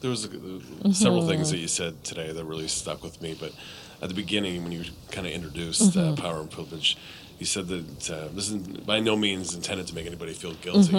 There 0.00 0.10
was 0.10 0.26
uh, 0.26 0.92
several 0.92 1.26
things 1.28 1.50
that 1.50 1.58
you 1.58 1.68
said 1.68 1.92
today 2.04 2.32
that 2.32 2.44
really 2.44 2.66
stuck 2.68 3.04
with 3.04 3.16
me. 3.22 3.30
But 3.38 3.52
at 4.02 4.08
the 4.08 4.16
beginning, 4.24 4.64
when 4.64 4.72
you 4.72 4.82
kind 5.14 5.26
of 5.28 5.32
introduced 5.32 5.96
uh, 5.96 6.16
power 6.24 6.40
and 6.40 6.50
privilege, 6.50 6.88
you 7.38 7.46
said 7.46 7.66
that 7.68 8.10
uh, 8.10 8.28
this 8.34 8.46
is 8.50 8.56
by 8.92 8.98
no 8.98 9.14
means 9.16 9.54
intended 9.54 9.86
to 9.90 9.94
make 9.94 10.06
anybody 10.12 10.34
feel 10.34 10.54
guilty. 10.66 10.92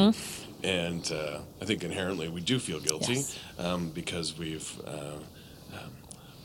And 0.63 1.03
uh, 1.11 1.39
I 1.61 1.65
think 1.67 1.83
inherently 1.83 2.27
we 2.29 2.39
do 2.51 2.59
feel 2.59 2.79
guilty 2.79 3.15
Yes. 3.15 3.37
um, 3.59 3.81
because 3.93 4.27
we've. 4.39 4.69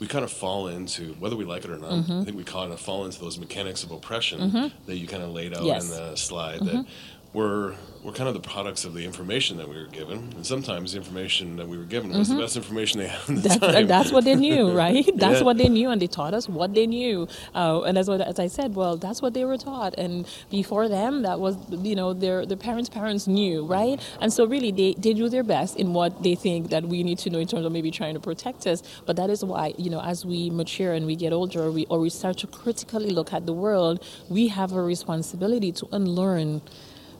We 0.01 0.07
kind 0.07 0.25
of 0.25 0.31
fall 0.31 0.69
into 0.69 1.15
whether 1.15 1.35
we 1.37 1.45
like 1.45 1.65
it 1.65 1.71
or 1.71 1.79
not. 1.79 1.91
Mm-hmm. 1.91 2.21
I 2.21 2.25
think 2.25 2.37
we 2.37 2.45
kind 2.45 2.73
of 2.73 2.81
fall 2.81 3.05
into 3.05 3.21
those 3.21 3.39
mechanics 3.39 3.83
of 3.83 3.91
oppression 3.91 4.41
mm-hmm. 4.41 4.87
that 4.87 4.97
you 4.97 5.07
kind 5.09 5.23
of 5.23 5.31
laid 5.31 5.57
out 5.57 5.65
Yes. 5.65 5.85
in 5.85 5.91
the 5.91 6.17
slide. 6.17 6.61
That 6.61 6.75
mm-hmm. 6.75 6.91
We're 7.35 7.75
we're 8.05 8.13
kind 8.13 8.29
of 8.29 8.35
the 8.35 8.41
products 8.49 8.85
of 8.85 8.95
the 8.95 9.05
information 9.05 9.59
that 9.59 9.69
we 9.69 9.77
were 9.77 9.89
given, 9.89 10.33
and 10.37 10.47
sometimes 10.47 10.93
the 10.93 10.99
information 10.99 11.57
that 11.57 11.69
we 11.69 11.77
were 11.77 11.85
given 11.85 12.11
was 12.17 12.29
the 12.31 12.37
best 12.37 12.57
information 12.57 13.01
they 13.01 13.09
had 13.09 13.21
the 13.27 13.35
That's, 13.35 13.89
that's 13.89 14.13
what 14.13 14.25
they 14.25 14.37
knew, 14.37 14.73
right? 14.85 15.05
That's 15.17 15.41
Yeah. 15.41 15.45
what 15.45 15.59
they 15.59 15.69
knew, 15.69 15.91
and 15.91 16.01
they 16.01 16.07
taught 16.07 16.35
us 16.35 16.49
what 16.49 16.75
they 16.75 16.87
knew. 16.87 17.29
Uh, 17.55 17.83
and 17.83 17.99
as, 17.99 18.09
as 18.09 18.39
I 18.39 18.47
said, 18.47 18.75
well, 18.75 18.97
that's 18.97 19.21
what 19.21 19.35
they 19.35 19.45
were 19.45 19.59
taught. 19.59 19.95
And 19.99 20.27
before 20.51 20.89
them, 20.89 21.23
that 21.23 21.41
was, 21.41 21.57
you 21.71 21.97
know, 21.97 22.15
their, 22.15 22.47
their 22.47 22.57
parents' 22.57 22.89
parents 22.89 23.27
knew, 23.27 23.67
right? 23.67 24.01
And 24.21 24.33
so 24.33 24.47
really, 24.47 24.73
they, 24.73 24.95
they 24.99 25.13
do 25.13 25.29
their 25.29 25.45
best 25.45 25.77
in 25.77 25.93
what 25.93 26.23
they 26.23 26.37
think 26.37 26.71
that 26.71 26.85
we 26.85 27.03
need 27.03 27.19
to 27.21 27.31
know 27.31 27.41
in 27.41 27.49
terms 27.49 27.67
of 27.67 27.73
maybe 27.73 27.91
trying 27.91 28.15
to 28.15 28.21
protect 28.21 28.67
us. 28.67 28.83
But 29.07 29.17
that 29.17 29.31
is 29.31 29.45
why, 29.45 29.75
you 29.77 29.91
know, 29.91 30.01
as 30.01 30.25
we 30.25 30.51
mature 30.51 30.95
and 30.95 31.07
we 31.07 31.17
get 31.17 31.33
older, 31.35 31.71
we, 31.71 31.87
or 31.87 31.99
we 32.01 32.11
start 32.11 32.39
to 32.39 32.47
critically 32.47 33.11
look 33.11 33.33
at 33.35 33.47
the 33.47 33.53
world, 33.53 34.05
we 34.31 34.49
have 34.49 34.73
a 34.73 34.83
responsibility 34.83 35.73
to 35.73 35.89
unlearn 35.93 36.63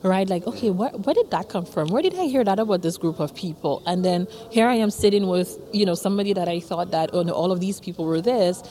right? 0.03 0.27
Like, 0.29 0.47
okay, 0.47 0.69
where, 0.69 0.89
where 0.89 1.13
did 1.13 1.31
that 1.31 1.49
come 1.49 1.65
from? 1.65 1.89
Where 1.89 2.01
did 2.01 2.17
I 2.17 2.25
hear 2.25 2.43
that 2.43 2.59
about 2.59 2.81
this 2.81 2.97
group 2.97 3.19
of 3.19 3.35
people? 3.35 3.83
And 3.85 4.03
then 4.05 4.27
here 4.51 4.67
I 4.67 4.75
am 4.75 4.91
sitting 4.91 5.27
with, 5.27 5.57
you 5.73 5.85
know, 5.85 5.95
somebody 5.95 6.33
that 6.33 6.47
I 6.47 6.59
thought 6.59 6.91
that, 6.91 7.09
oh 7.13 7.23
no, 7.23 7.33
all 7.33 7.51
of 7.51 7.59
these 7.59 7.79
people 7.79 8.05
were 8.05 8.21
this. 8.21 8.63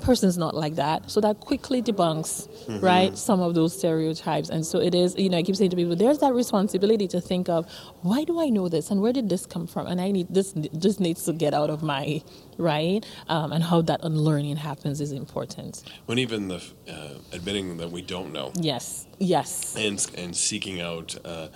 Person's 0.00 0.38
not 0.38 0.54
like 0.54 0.76
that. 0.76 1.10
So 1.10 1.20
that 1.20 1.40
quickly 1.40 1.82
debunks, 1.82 2.48
right, 2.82 3.16
some 3.16 3.40
of 3.40 3.54
those 3.54 3.76
stereotypes. 3.76 4.48
And 4.48 4.64
so 4.64 4.78
it 4.80 4.94
is, 4.94 5.14
you 5.16 5.28
know, 5.28 5.38
I 5.38 5.42
keep 5.42 5.56
saying 5.56 5.70
to 5.70 5.76
people, 5.76 5.96
there's 5.96 6.18
that 6.18 6.32
responsibility 6.34 7.06
to 7.08 7.20
think 7.20 7.48
of, 7.48 7.70
why 8.02 8.24
do 8.24 8.40
I 8.40 8.48
know 8.48 8.68
this? 8.68 8.90
And 8.90 9.00
where 9.00 9.12
did 9.12 9.28
this 9.28 9.46
come 9.46 9.66
from? 9.66 9.86
And 9.86 10.00
I 10.00 10.10
need, 10.10 10.28
this, 10.32 10.52
this 10.72 11.00
needs 11.00 11.24
to 11.24 11.32
get 11.32 11.54
out 11.54 11.70
of 11.70 11.82
my, 11.82 12.22
right? 12.56 13.04
Um, 13.28 13.52
and 13.52 13.62
how 13.64 13.82
that 13.82 14.00
unlearning 14.02 14.56
happens 14.56 15.00
is 15.00 15.12
important. 15.12 15.82
when 16.06 16.18
even 16.18 16.48
the 16.48 16.62
uh, 16.90 17.14
admitting 17.32 17.76
that 17.78 17.90
we 17.90 18.02
don't 18.02 18.32
know 18.32 18.52
Yes, 18.60 19.06
yes. 19.18 19.74
and 19.76 20.04
and 20.16 20.34
seeking 20.34 20.80
out 20.80 21.16
uh, 21.24 21.48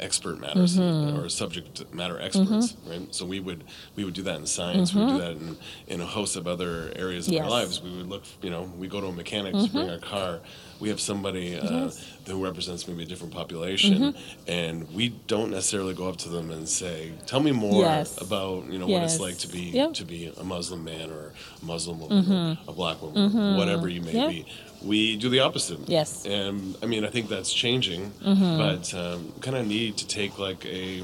expert 0.00 0.38
matters 0.40 0.78
Mm-hmm. 0.78 1.18
or 1.18 1.28
subject 1.28 1.92
matter 1.94 2.20
experts, 2.20 2.76
right? 2.86 3.12
So 3.14 3.24
we 3.26 3.40
would 3.40 3.64
we 3.96 4.04
would 4.04 4.14
do 4.14 4.22
that 4.22 4.36
in 4.36 4.46
science. 4.46 4.94
We 4.94 5.04
would 5.04 5.12
do 5.14 5.18
that 5.18 5.30
in, 5.32 5.56
in 5.88 6.00
a 6.00 6.06
host 6.06 6.36
of 6.36 6.46
other 6.46 6.92
areas 6.96 7.26
of 7.28 7.34
Mm-hmm. 7.34 7.34
Yes. 7.34 7.42
Mm-hmm. 7.42 7.44
our 7.44 7.50
lives. 7.50 7.82
We 7.82 7.96
would 7.96 8.08
look, 8.08 8.22
you 8.42 8.50
know, 8.50 8.62
we 8.78 8.88
go 8.88 9.00
to 9.00 9.08
a 9.08 9.12
mechanic 9.12 9.54
to 9.54 9.68
bring 9.70 9.90
our 9.90 9.98
car. 9.98 10.40
We 10.80 10.90
have 10.90 11.00
somebody 11.00 11.58
uh, 11.58 11.90
who 12.26 12.44
represents 12.44 12.86
maybe 12.86 13.02
a 13.02 13.06
different 13.06 13.32
population, 13.34 13.94
Mm-hmm. 13.98 14.50
and 14.50 14.92
we 14.94 15.08
don't 15.26 15.50
necessarily 15.50 15.92
go 15.94 16.08
up 16.08 16.18
to 16.18 16.28
them 16.28 16.50
and 16.52 16.68
say, 16.68 17.12
"Tell 17.26 17.40
me 17.40 17.50
more 17.52 17.82
Yes. 17.82 18.20
about 18.20 18.70
you 18.70 18.78
know 18.78 18.86
what 18.86 19.02
it's 19.02 19.18
like 19.18 19.38
to 19.38 19.48
be 19.48 19.62
Yep. 19.80 19.94
to 19.94 20.04
be 20.04 20.32
a 20.38 20.44
Muslim 20.44 20.84
man 20.84 21.10
or 21.10 21.32
a 21.62 21.64
Muslim 21.64 21.98
woman, 22.00 22.30
or 22.30 22.58
a 22.68 22.72
black 22.72 23.02
woman, 23.02 23.56
whatever 23.56 23.88
you 23.88 24.02
may 24.02 24.12
Mm-hmm. 24.12 24.30
Be." 24.30 24.46
We 24.82 25.16
do 25.16 25.28
the 25.28 25.40
opposite. 25.40 25.80
Yes. 25.88 26.24
And 26.26 26.76
I 26.82 26.86
mean, 26.86 27.04
I 27.04 27.08
think 27.10 27.28
that's 27.28 27.52
changing, 27.52 28.10
Mm-hmm. 28.24 28.58
but 28.58 28.94
um, 28.94 29.32
kind 29.40 29.56
of 29.56 29.66
need 29.66 29.96
to 29.98 30.06
take 30.06 30.38
like 30.38 30.64
a 30.66 31.02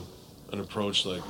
an 0.53 0.61
approach 0.61 1.05
like 1.05 1.23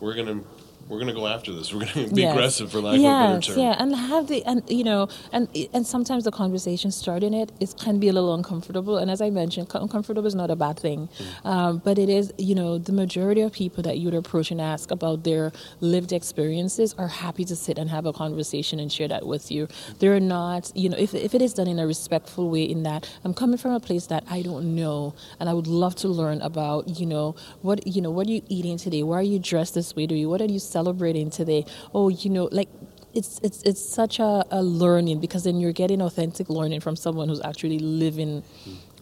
we're 0.00 0.14
gonna 0.14 0.40
we're 0.88 0.98
gonna 0.98 1.14
go 1.14 1.26
after 1.26 1.52
this. 1.52 1.72
We're 1.72 1.86
gonna 1.86 2.08
be 2.08 2.22
Yes. 2.22 2.32
aggressive, 2.34 2.70
for 2.72 2.80
lack 2.80 3.00
yes, 3.00 3.04
of 3.04 3.30
a 3.30 3.38
better 3.40 3.40
term. 3.54 3.58
Yeah, 3.64 3.76
and 3.82 3.94
have 3.96 4.26
the 4.28 4.44
and 4.44 4.62
you 4.68 4.84
know 4.84 5.08
and 5.32 5.48
and 5.72 5.86
sometimes 5.86 6.24
the 6.24 6.30
conversation 6.30 6.90
starting 6.90 7.32
it 7.34 7.50
it 7.60 7.74
can 7.78 7.98
be 7.98 8.08
a 8.08 8.12
little 8.12 8.34
uncomfortable. 8.34 8.96
And 8.98 9.10
as 9.10 9.20
I 9.20 9.30
mentioned, 9.30 9.68
uncomfortable 9.74 10.26
is 10.26 10.34
not 10.34 10.50
a 10.50 10.56
bad 10.56 10.78
thing, 10.78 11.08
Mm. 11.18 11.46
um, 11.52 11.82
but 11.84 11.98
it 11.98 12.08
is 12.08 12.32
you 12.38 12.54
know 12.54 12.78
the 12.78 12.92
majority 12.92 13.40
of 13.40 13.52
people 13.52 13.82
that 13.84 13.98
you 13.98 14.06
would 14.06 14.14
approach 14.14 14.50
and 14.50 14.60
ask 14.60 14.90
about 14.90 15.24
their 15.24 15.52
lived 15.80 16.12
experiences 16.12 16.94
are 16.98 17.08
happy 17.08 17.44
to 17.44 17.56
sit 17.56 17.78
and 17.78 17.90
have 17.90 18.04
a 18.06 18.12
conversation 18.12 18.78
and 18.80 18.90
share 18.92 19.08
that 19.08 19.26
with 19.26 19.50
you. 19.50 19.68
They're 20.00 20.20
not 20.20 20.72
you 20.74 20.88
know 20.88 20.96
if 20.98 21.14
if 21.14 21.34
it 21.34 21.42
is 21.42 21.54
done 21.54 21.68
in 21.68 21.78
a 21.78 21.86
respectful 21.86 22.50
way, 22.50 22.64
in 22.64 22.82
that 22.82 23.08
I'm 23.24 23.34
coming 23.34 23.58
from 23.58 23.72
a 23.72 23.80
place 23.80 24.06
that 24.06 24.24
I 24.30 24.42
don't 24.42 24.74
know, 24.74 25.14
and 25.40 25.48
I 25.48 25.54
would 25.54 25.66
love 25.66 25.94
to 25.96 26.08
learn 26.08 26.42
about 26.42 26.98
you 27.00 27.06
know 27.06 27.34
what 27.62 27.86
you 27.86 28.00
know 28.02 28.10
what 28.10 28.26
are 28.26 28.30
you 28.30 28.42
eating 28.48 28.76
today? 28.78 29.02
Why 29.02 29.16
are 29.20 29.22
you 29.34 29.38
dressed 29.38 29.74
this 29.74 29.94
way? 29.96 30.06
Do 30.06 30.14
you 30.14 30.28
what 30.28 30.40
are 30.40 30.46
you 30.56 30.58
celebrating 30.72 31.30
today? 31.30 31.64
Oh, 31.94 32.08
you 32.08 32.30
know, 32.30 32.48
like 32.50 32.68
it's 33.14 33.38
it's 33.42 33.62
it's 33.62 33.84
such 33.84 34.18
a, 34.18 34.44
a 34.50 34.62
learning 34.62 35.20
because 35.20 35.44
then 35.44 35.60
you're 35.60 35.72
getting 35.72 36.00
authentic 36.00 36.48
learning 36.48 36.80
from 36.80 36.96
someone 36.96 37.28
who's 37.28 37.42
actually 37.42 37.78
living 37.78 38.42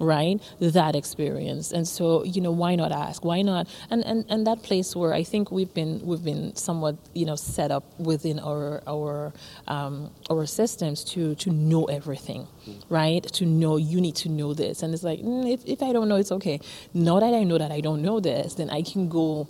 right 0.01 0.41
that 0.61 0.97
experience. 0.97 1.73
And 1.73 1.87
so 1.87 2.25
you 2.25 2.41
know 2.41 2.51
why 2.51 2.75
not 2.75 2.93
ask? 2.93 3.25
Why 3.25 3.43
not? 3.43 3.69
And 3.91 4.05
and 4.05 4.25
and 4.29 4.47
that 4.47 4.63
place 4.63 4.97
where 4.97 5.13
i 5.13 5.23
think 5.23 5.51
we've 5.51 5.73
been 5.75 6.01
we've 6.05 6.25
been 6.25 6.55
somewhat 6.57 6.97
you 7.15 7.27
know 7.27 7.37
set 7.37 7.71
up 7.71 7.85
within 7.99 8.39
our 8.41 8.83
our 8.87 9.33
um, 9.69 10.11
our 10.31 10.47
systems 10.47 11.05
to 11.05 11.35
to 11.37 11.51
know 11.51 11.85
everything 11.85 12.47
right? 12.89 13.23
To 13.25 13.47
know 13.47 13.77
you 13.77 14.01
need 14.01 14.17
to 14.17 14.29
know 14.29 14.55
this. 14.55 14.83
And 14.83 14.93
it's 14.95 15.03
like 15.03 15.21
mm, 15.21 15.53
if, 15.53 15.65
if 15.65 15.83
i 15.83 15.93
don't 15.93 16.09
know 16.09 16.17
it's 16.17 16.33
okay. 16.33 16.61
Now 16.95 17.21
that 17.21 17.35
i 17.35 17.45
know 17.45 17.59
that 17.59 17.73
i 17.73 17.81
don't 17.81 18.03
know 18.03 18.21
this 18.21 18.55
then 18.55 18.71
i 18.71 18.83
can 18.83 19.09
go 19.09 19.49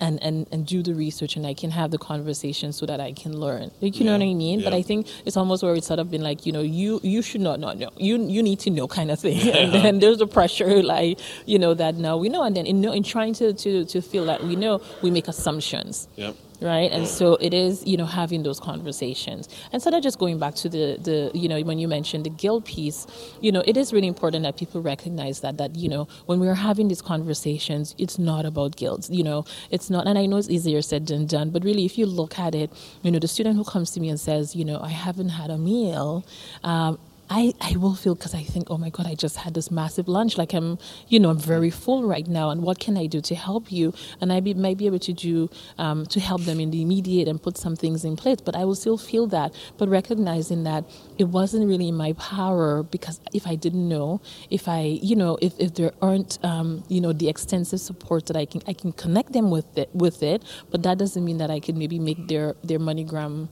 and, 0.00 0.22
and 0.22 0.46
and 0.52 0.66
do 0.66 0.82
the 0.82 0.94
research 0.94 1.36
and 1.36 1.46
i 1.46 1.54
can 1.54 1.70
have 1.70 1.90
the 1.90 1.98
conversation 1.98 2.72
so 2.72 2.86
that 2.86 3.00
i 3.00 3.12
can 3.12 3.36
learn. 3.38 3.70
Like, 3.80 3.98
you 3.98 4.04
know 4.04 4.12
what 4.12 4.22
i 4.22 4.34
mean? 4.34 4.62
But 4.62 4.72
i 4.74 4.82
think 4.82 5.08
it's 5.24 5.36
almost 5.36 5.62
where 5.62 5.74
it's 5.74 5.86
sort 5.86 6.00
of 6.00 6.10
been 6.10 6.22
like 6.22 6.46
you 6.46 6.52
know 6.52 6.60
you 6.62 7.00
you 7.02 7.22
should 7.22 7.40
not 7.40 7.60
not 7.60 7.78
know. 7.78 7.90
You 7.96 8.22
you 8.26 8.42
need 8.42 8.60
to 8.60 8.70
know 8.70 8.86
kind 8.88 9.10
of 9.10 9.20
thing 9.20 9.38
and 9.92 10.02
there's 10.02 10.18
the 10.18 10.26
pressure 10.26 10.82
like 10.82 11.18
you 11.46 11.58
know 11.58 11.74
that 11.74 11.96
now 11.96 12.16
we 12.16 12.28
know 12.28 12.42
and 12.42 12.56
then 12.56 12.66
in, 12.66 12.80
know- 12.80 12.92
in 12.92 13.02
trying 13.02 13.34
to, 13.34 13.52
to 13.52 13.84
to 13.84 14.00
feel 14.00 14.24
that 14.26 14.42
we 14.44 14.56
know 14.56 14.80
we 15.02 15.10
make 15.10 15.28
assumptions. 15.28 16.08
Yep. 16.16 16.36
right? 16.60 16.90
And 16.92 17.06
so 17.08 17.34
it 17.34 17.52
is 17.52 17.84
you 17.86 17.96
know 17.96 18.06
having 18.06 18.42
those 18.42 18.60
conversations. 18.60 19.48
And 19.72 19.82
sort 19.82 19.94
of 19.94 20.02
just 20.02 20.18
going 20.18 20.38
back 20.38 20.54
to 20.56 20.68
the 20.68 20.98
the 21.02 21.30
you 21.34 21.48
know 21.48 21.60
when 21.62 21.78
you 21.78 21.88
mentioned 21.88 22.24
the 22.24 22.30
guilt 22.30 22.64
piece 22.64 23.06
you 23.40 23.50
know 23.52 23.62
it 23.66 23.76
is 23.76 23.92
really 23.92 24.06
important 24.06 24.44
that 24.44 24.56
people 24.56 24.80
recognize 24.80 25.40
that 25.40 25.56
that 25.58 25.74
you 25.76 25.88
know 25.88 26.06
when 26.26 26.40
we're 26.40 26.54
having 26.54 26.88
these 26.88 27.02
conversations 27.02 27.94
it's 27.98 28.18
not 28.18 28.44
about 28.44 28.76
guilt 28.76 29.08
you 29.10 29.24
know? 29.24 29.44
It's 29.70 29.90
not 29.90 30.06
and 30.06 30.18
i 30.18 30.26
know 30.26 30.36
it's 30.36 30.50
easier 30.50 30.82
said 30.82 31.06
than 31.06 31.26
done 31.26 31.50
but 31.50 31.64
really 31.64 31.84
if 31.84 31.98
you 31.98 32.06
look 32.06 32.38
at 32.38 32.54
it 32.54 32.70
you 33.02 33.10
know 33.10 33.18
the 33.18 33.28
student 33.28 33.56
who 33.56 33.64
comes 33.64 33.90
to 33.92 34.00
me 34.00 34.08
and 34.08 34.20
says 34.20 34.54
you 34.54 34.64
know 34.64 34.78
i 34.80 34.88
haven't 34.88 35.30
had 35.30 35.50
a 35.50 35.58
meal 35.58 36.24
um, 36.64 36.98
I, 37.34 37.54
I 37.62 37.76
will 37.78 37.94
feel 37.94 38.14
because 38.14 38.34
I 38.34 38.42
think, 38.42 38.70
oh 38.70 38.76
my 38.76 38.90
God, 38.90 39.06
I 39.06 39.14
just 39.14 39.38
had 39.38 39.54
this 39.54 39.70
massive 39.70 40.06
lunch. 40.06 40.36
Like 40.36 40.52
I'm, 40.52 40.78
you 41.08 41.18
know, 41.18 41.30
I'm 41.30 41.38
very 41.38 41.70
full 41.70 42.04
right 42.04 42.26
now. 42.26 42.50
And 42.50 42.62
what 42.62 42.78
can 42.78 42.98
I 42.98 43.06
do 43.06 43.22
to 43.22 43.34
help 43.34 43.72
you? 43.72 43.94
And 44.20 44.30
I 44.30 44.40
be, 44.40 44.52
might 44.52 44.76
be 44.76 44.84
able 44.84 44.98
to 44.98 45.14
do 45.14 45.48
um, 45.78 46.04
to 46.06 46.20
help 46.20 46.42
them 46.42 46.60
in 46.60 46.70
the 46.70 46.82
immediate 46.82 47.28
and 47.28 47.42
put 47.42 47.56
some 47.56 47.74
things 47.74 48.04
in 48.04 48.16
place. 48.16 48.42
But 48.44 48.54
I 48.54 48.66
will 48.66 48.74
still 48.74 48.98
feel 48.98 49.26
that. 49.28 49.54
But 49.78 49.88
recognizing 49.88 50.64
that 50.64 50.84
it 51.16 51.24
wasn't 51.24 51.66
really 51.68 51.88
in 51.88 51.94
my 51.96 52.12
power 52.12 52.82
because 52.82 53.18
if 53.32 53.46
I 53.46 53.54
didn't 53.54 53.88
know, 53.88 54.20
if 54.50 54.68
I, 54.68 54.98
you 55.02 55.16
know, 55.16 55.38
if, 55.40 55.58
if 55.58 55.72
there 55.72 55.92
aren't, 56.02 56.38
um, 56.44 56.84
you 56.88 57.00
know, 57.00 57.14
the 57.14 57.30
extensive 57.30 57.80
support 57.80 58.26
that 58.26 58.36
I 58.36 58.44
can, 58.44 58.60
I 58.66 58.74
can 58.74 58.92
connect 58.92 59.32
them 59.32 59.50
with 59.50 59.78
it, 59.78 59.88
with 59.94 60.22
it. 60.22 60.44
But 60.70 60.82
that 60.82 60.98
doesn't 60.98 61.24
mean 61.24 61.38
that 61.38 61.50
I 61.50 61.60
can 61.60 61.78
maybe 61.78 61.98
make 61.98 62.28
their 62.28 62.56
their 62.62 62.78
MoneyGram 62.78 63.48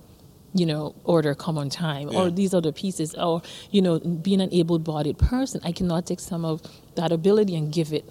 you 0.52 0.66
know, 0.66 0.94
order 1.04 1.34
come 1.34 1.56
on 1.58 1.70
time, 1.70 2.14
or 2.14 2.30
these 2.30 2.54
other 2.54 2.72
pieces, 2.72 3.14
or 3.14 3.42
you 3.70 3.80
know, 3.82 3.98
being 4.00 4.40
an 4.40 4.52
able-bodied 4.52 5.18
person, 5.18 5.60
I 5.64 5.72
cannot 5.72 6.06
take 6.06 6.20
some 6.20 6.44
of 6.44 6.62
that 6.96 7.12
ability 7.12 7.54
and 7.56 7.72
give 7.72 7.92
it, 7.92 8.04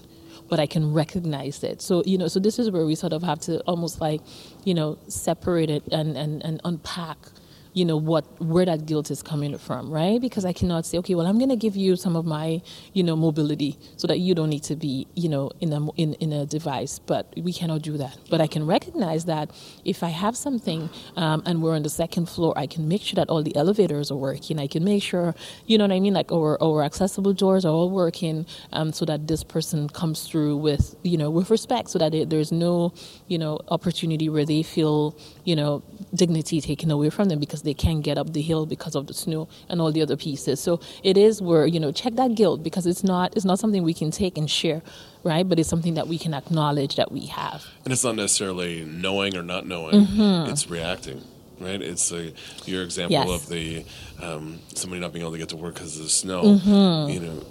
but 0.49 0.59
I 0.59 0.65
can 0.65 0.93
recognize 0.93 1.63
it. 1.63 1.81
So 1.81 2.03
you 2.05 2.17
know, 2.17 2.27
so 2.27 2.39
this 2.39 2.59
is 2.59 2.71
where 2.71 2.85
we 2.85 2.95
sort 2.95 3.13
of 3.13 3.23
have 3.23 3.39
to 3.41 3.59
almost 3.61 3.99
like, 3.99 4.21
you 4.63 4.73
know, 4.73 4.97
separate 5.07 5.69
it 5.69 5.83
and 5.91 6.17
and 6.17 6.43
and 6.43 6.61
unpack. 6.63 7.17
You 7.73 7.85
know 7.85 7.97
what 7.97 8.25
where 8.41 8.65
that 8.65 8.85
guilt 8.87 9.11
is 9.11 9.21
coming 9.21 9.57
from, 9.57 9.91
right? 9.91 10.19
Because 10.19 10.43
I 10.43 10.53
cannot 10.53 10.85
say, 10.85 10.97
okay, 10.99 11.15
well, 11.15 11.27
I'm 11.27 11.37
going 11.37 11.49
to 11.49 11.55
give 11.55 11.75
you 11.75 11.95
some 11.95 12.15
of 12.15 12.25
my, 12.25 12.61
you 12.93 13.03
know, 13.03 13.15
mobility 13.15 13.77
so 13.95 14.07
that 14.07 14.19
you 14.19 14.33
don't 14.33 14.49
need 14.49 14.63
to 14.63 14.75
be, 14.75 15.07
you 15.15 15.29
know, 15.29 15.51
in 15.59 15.71
a 15.71 15.89
in, 15.91 16.15
in 16.15 16.33
a 16.33 16.45
device. 16.45 16.97
But 16.97 17.31
we 17.37 17.53
cannot 17.53 17.83
do 17.83 17.97
that. 17.97 18.17
But 18.29 18.41
I 18.41 18.47
can 18.47 18.65
recognize 18.65 19.25
that 19.25 19.51
if 19.85 20.01
I 20.03 20.09
have 20.09 20.35
something 20.35 20.89
um, 21.15 21.43
and 21.45 21.61
we're 21.61 21.75
on 21.75 21.83
the 21.83 21.89
second 21.89 22.27
floor, 22.27 22.53
I 22.57 22.65
can 22.65 22.87
make 22.87 23.01
sure 23.01 23.15
that 23.15 23.29
all 23.29 23.43
the 23.43 23.55
elevators 23.55 24.09
are 24.09 24.17
working. 24.17 24.59
I 24.59 24.67
can 24.67 24.83
make 24.83 25.03
sure, 25.03 25.35
you 25.67 25.77
know 25.77 25.83
what 25.83 25.91
I 25.93 25.99
mean, 25.99 26.15
like 26.15 26.31
our 26.31 26.61
our 26.63 26.83
accessible 26.83 27.33
doors 27.33 27.65
are 27.65 27.73
all 27.73 27.91
working, 27.91 28.47
um, 28.73 28.91
so 28.93 29.05
that 29.05 29.27
this 29.27 29.43
person 29.43 29.89
comes 29.89 30.27
through 30.27 30.57
with, 30.57 30.95
you 31.03 31.17
know, 31.17 31.29
with 31.29 31.49
respect, 31.51 31.89
so 31.91 31.99
that 31.99 32.15
it, 32.15 32.29
there's 32.31 32.51
no, 32.51 32.93
you 33.27 33.37
know, 33.37 33.59
opportunity 33.69 34.27
where 34.27 34.45
they 34.45 34.63
feel, 34.63 35.15
you 35.43 35.55
know, 35.55 35.83
dignity 36.15 36.61
taken 36.61 36.89
away 36.89 37.09
from 37.09 37.29
them 37.29 37.39
because 37.39 37.58
they 37.63 37.73
can't 37.73 38.03
get 38.03 38.17
up 38.17 38.33
the 38.33 38.41
hill 38.41 38.65
because 38.65 38.95
of 38.95 39.07
the 39.07 39.13
snow 39.13 39.47
and 39.69 39.79
all 39.81 39.91
the 39.91 40.01
other 40.01 40.15
pieces. 40.17 40.59
So 40.59 40.79
it 41.03 41.17
is 41.17 41.41
where 41.41 41.65
you 41.65 41.79
know 41.79 41.91
check 41.91 42.13
that 42.15 42.35
guilt 42.35 42.63
because 42.63 42.85
it's 42.85 43.03
not 43.03 43.35
it's 43.35 43.45
not 43.45 43.59
something 43.59 43.83
we 43.83 43.93
can 43.93 44.11
take 44.11 44.37
and 44.37 44.49
share, 44.49 44.81
right? 45.23 45.47
But 45.47 45.59
it's 45.59 45.69
something 45.69 45.93
that 45.95 46.07
we 46.07 46.17
can 46.17 46.33
acknowledge 46.33 46.95
that 46.95 47.11
we 47.11 47.25
have. 47.27 47.65
And 47.83 47.93
it's 47.93 48.03
not 48.03 48.15
necessarily 48.15 48.85
knowing 48.85 49.35
or 49.37 49.43
not 49.43 49.65
knowing; 49.65 50.05
Mm-hmm. 50.05 50.51
it's 50.51 50.69
reacting. 50.69 51.21
Right, 51.61 51.81
it's 51.81 52.09
a, 52.13 52.31
your 52.65 52.83
example 52.83 53.11
Yes. 53.11 53.29
of 53.29 53.49
the 53.49 53.83
um, 54.21 54.59
somebody 54.75 55.01
not 55.01 55.11
being 55.11 55.23
able 55.23 55.33
to 55.33 55.37
get 55.37 55.49
to 55.49 55.57
work 55.57 55.73
because 55.73 55.97
of 55.97 56.03
the 56.03 56.09
snow. 56.09 56.41
Mm-hmm. 56.43 57.09
You 57.11 57.19
know, 57.19 57.43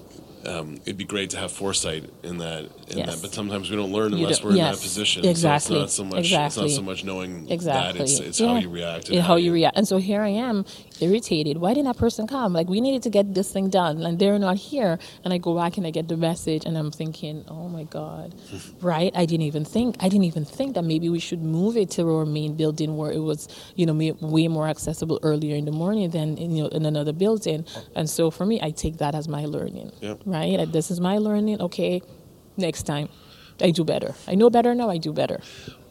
um, 0.47 0.77
it'd 0.85 0.97
be 0.97 1.05
great 1.05 1.31
to 1.31 1.37
have 1.39 1.51
foresight 1.53 2.05
in 2.23 2.39
that. 2.39 2.65
In 2.89 2.99
Yes. 2.99 3.15
that, 3.15 3.23
but 3.23 3.35
sometimes 3.35 3.71
we 3.71 3.77
don't 3.77 3.93
learn 3.93 4.15
unless 4.15 4.39
don't- 4.39 4.47
we're 4.47 4.51
in 4.53 4.57
that 4.59 4.81
position. 4.81 5.25
exactly, 5.25 5.77
So 5.77 5.83
it's 5.83 5.99
not 5.99 6.05
so 6.11 6.17
much. 6.17 6.31
It's 6.33 6.57
not 6.57 6.71
so 6.71 6.83
much 6.83 7.05
knowing 7.05 7.51
Exactly. 7.51 7.99
that. 7.99 8.03
It's, 8.11 8.19
it's 8.21 8.39
how 8.39 8.57
you 8.57 8.69
react. 8.71 9.11
Yeah, 9.11 9.21
how 9.23 9.37
you 9.37 9.53
react. 9.53 9.77
And 9.77 9.87
so 9.87 9.99
here 9.99 10.23
I 10.23 10.29
am, 10.29 10.65
irritated. 11.01 11.59
Why 11.59 11.75
didn't 11.75 11.87
that 11.87 11.97
person 11.97 12.27
come? 12.27 12.53
Like 12.53 12.69
we 12.69 12.81
needed 12.81 13.03
to 13.05 13.11
get 13.11 13.35
this 13.35 13.53
thing 13.53 13.71
done, 13.71 14.03
and 14.03 14.19
they're 14.19 14.39
not 14.39 14.57
here. 14.57 14.99
And 15.25 15.33
I 15.33 15.39
go 15.39 15.57
back 15.57 15.77
and 15.77 15.87
I 15.87 15.91
get 15.91 16.09
the 16.09 16.17
message, 16.17 16.65
and 16.65 16.77
I'm 16.77 16.91
thinking, 16.91 17.45
oh 17.49 17.69
my 17.69 17.85
god, 17.85 18.35
right? 18.81 19.13
I 19.15 19.27
didn't 19.27 19.47
even 19.47 19.65
think. 19.65 19.97
I 20.01 20.09
didn't 20.09 20.25
even 20.25 20.45
think 20.45 20.75
that 20.75 20.85
maybe 20.85 21.09
we 21.09 21.19
should 21.19 21.43
move 21.43 21.77
it 21.77 21.91
to 21.93 22.09
our 22.09 22.27
main 22.27 22.57
building 22.57 22.97
where 22.97 23.13
it 23.13 23.21
was, 23.21 23.49
you 23.77 23.87
know, 23.87 23.95
way 24.21 24.49
more 24.49 24.69
accessible 24.69 25.19
earlier 25.23 25.57
in 25.57 25.65
the 25.65 25.73
morning 25.73 26.11
than 26.11 26.37
in, 26.39 26.55
you 26.55 26.65
know 26.65 26.69
in 26.69 26.87
another 26.87 27.13
building. 27.13 27.65
And 27.95 28.09
so 28.09 28.31
for 28.31 28.47
me, 28.47 28.61
I 28.63 28.71
take 28.71 28.99
that 28.99 29.15
as 29.15 29.29
my 29.29 29.45
learning. 29.45 29.93
Yep. 30.01 30.23
Right? 30.27 30.71
This 30.71 30.91
is 30.91 31.01
my 31.01 31.19
learning. 31.19 31.61
Okay, 31.61 32.03
next 32.57 32.85
time. 32.85 33.09
I 33.61 33.73
do 33.73 33.83
better. 33.83 34.15
I 34.29 34.37
know 34.37 34.51
better 34.51 34.73
now. 34.73 34.89
I 34.89 34.99
do 34.99 35.13
better 35.13 35.41